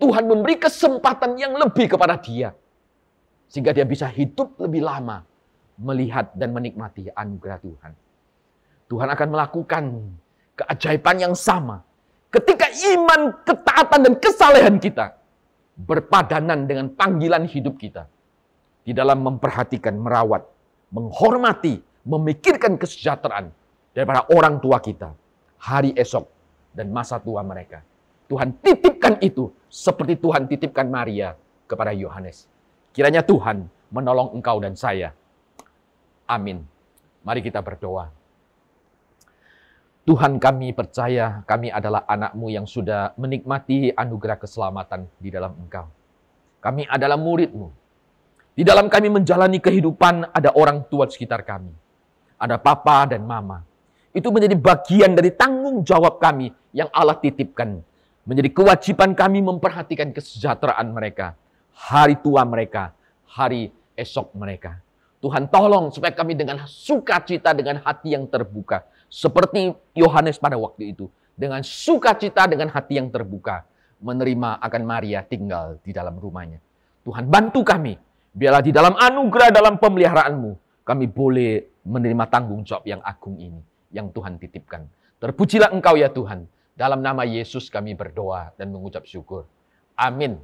Tuhan 0.00 0.24
memberi 0.24 0.56
kesempatan 0.56 1.36
yang 1.36 1.52
lebih 1.54 1.92
kepada 1.92 2.16
dia. 2.16 2.56
Sehingga 3.52 3.76
dia 3.76 3.84
bisa 3.84 4.08
hidup 4.08 4.56
lebih 4.56 4.80
lama. 4.80 5.28
Melihat 5.82 6.30
dan 6.38 6.54
menikmati 6.54 7.10
anugerah 7.10 7.58
Tuhan. 7.58 7.92
Tuhan 8.86 9.08
akan 9.10 9.28
melakukan 9.34 9.84
keajaiban 10.54 11.16
yang 11.18 11.34
sama 11.34 11.82
Ketika 12.32 12.64
iman, 12.96 13.44
ketaatan, 13.44 14.00
dan 14.08 14.14
kesalehan 14.16 14.80
kita 14.80 15.20
berpadanan 15.76 16.64
dengan 16.64 16.88
panggilan 16.96 17.44
hidup 17.44 17.76
kita 17.76 18.08
di 18.88 18.96
dalam 18.96 19.20
memperhatikan, 19.20 19.92
merawat, 20.00 20.40
menghormati, 20.88 21.84
memikirkan 22.08 22.80
kesejahteraan 22.80 23.52
daripada 23.92 24.24
orang 24.32 24.64
tua 24.64 24.80
kita, 24.80 25.12
hari 25.60 25.92
esok, 25.92 26.24
dan 26.72 26.88
masa 26.88 27.20
tua 27.20 27.44
mereka. 27.44 27.84
Tuhan 28.32 28.56
titipkan 28.64 29.20
itu 29.20 29.52
seperti 29.68 30.16
Tuhan 30.16 30.48
titipkan 30.48 30.88
Maria 30.88 31.36
kepada 31.68 31.92
Yohanes. 31.92 32.48
Kiranya 32.96 33.20
Tuhan 33.20 33.68
menolong 33.92 34.32
engkau 34.40 34.56
dan 34.56 34.72
saya. 34.72 35.12
Amin. 36.26 36.64
Mari 37.22 37.40
kita 37.42 37.62
berdoa. 37.62 38.10
Tuhan 40.02 40.42
kami 40.42 40.74
percaya 40.74 41.46
kami 41.46 41.70
adalah 41.70 42.02
anakmu 42.10 42.50
yang 42.50 42.66
sudah 42.66 43.14
menikmati 43.14 43.94
anugerah 43.94 44.34
keselamatan 44.34 45.06
di 45.22 45.30
dalam 45.30 45.54
engkau. 45.54 45.86
Kami 46.58 46.90
adalah 46.90 47.14
muridmu. 47.14 47.70
Di 48.52 48.66
dalam 48.66 48.90
kami 48.90 49.08
menjalani 49.14 49.62
kehidupan 49.62 50.34
ada 50.34 50.50
orang 50.58 50.82
tua 50.90 51.06
sekitar 51.06 51.46
kami. 51.46 51.70
Ada 52.34 52.58
papa 52.58 53.06
dan 53.14 53.22
mama. 53.22 53.62
Itu 54.10 54.34
menjadi 54.34 54.58
bagian 54.58 55.14
dari 55.14 55.30
tanggung 55.32 55.86
jawab 55.86 56.18
kami 56.18 56.50
yang 56.74 56.90
Allah 56.90 57.16
titipkan. 57.16 57.78
Menjadi 58.26 58.50
kewajiban 58.50 59.14
kami 59.14 59.38
memperhatikan 59.38 60.10
kesejahteraan 60.10 60.90
mereka. 60.90 61.38
Hari 61.72 62.18
tua 62.20 62.42
mereka, 62.42 62.90
hari 63.24 63.70
esok 63.94 64.34
mereka. 64.34 64.82
Tuhan 65.22 65.46
tolong 65.46 65.94
supaya 65.94 66.10
kami 66.10 66.34
dengan 66.34 66.66
sukacita, 66.66 67.54
dengan 67.54 67.78
hati 67.86 68.18
yang 68.18 68.26
terbuka 68.26 68.82
seperti 69.06 69.70
Yohanes 69.94 70.42
pada 70.42 70.58
waktu 70.58 70.90
itu, 70.90 71.06
dengan 71.38 71.62
sukacita 71.62 72.50
dengan 72.50 72.66
hati 72.74 72.98
yang 72.98 73.06
terbuka, 73.06 73.62
menerima 74.02 74.58
akan 74.58 74.82
Maria 74.82 75.22
tinggal 75.22 75.78
di 75.86 75.94
dalam 75.94 76.18
rumahnya. 76.18 76.58
Tuhan 77.06 77.30
bantu 77.30 77.62
kami, 77.62 77.94
biarlah 78.34 78.66
di 78.66 78.74
dalam 78.74 78.98
anugerah 78.98 79.54
dalam 79.54 79.78
pemeliharaanmu, 79.78 80.82
kami 80.82 81.06
boleh 81.06 81.70
menerima 81.86 82.24
tanggung 82.26 82.66
jawab 82.66 82.82
yang 82.82 82.98
agung 83.06 83.38
ini, 83.38 83.62
yang 83.94 84.10
Tuhan 84.10 84.42
titipkan. 84.42 84.90
Terpujilah 85.22 85.70
Engkau 85.70 85.94
ya 85.94 86.10
Tuhan, 86.10 86.50
dalam 86.74 86.98
nama 86.98 87.22
Yesus 87.22 87.70
kami 87.70 87.94
berdoa 87.94 88.50
dan 88.58 88.74
mengucap 88.74 89.06
syukur. 89.06 89.46
Amin. 89.94 90.42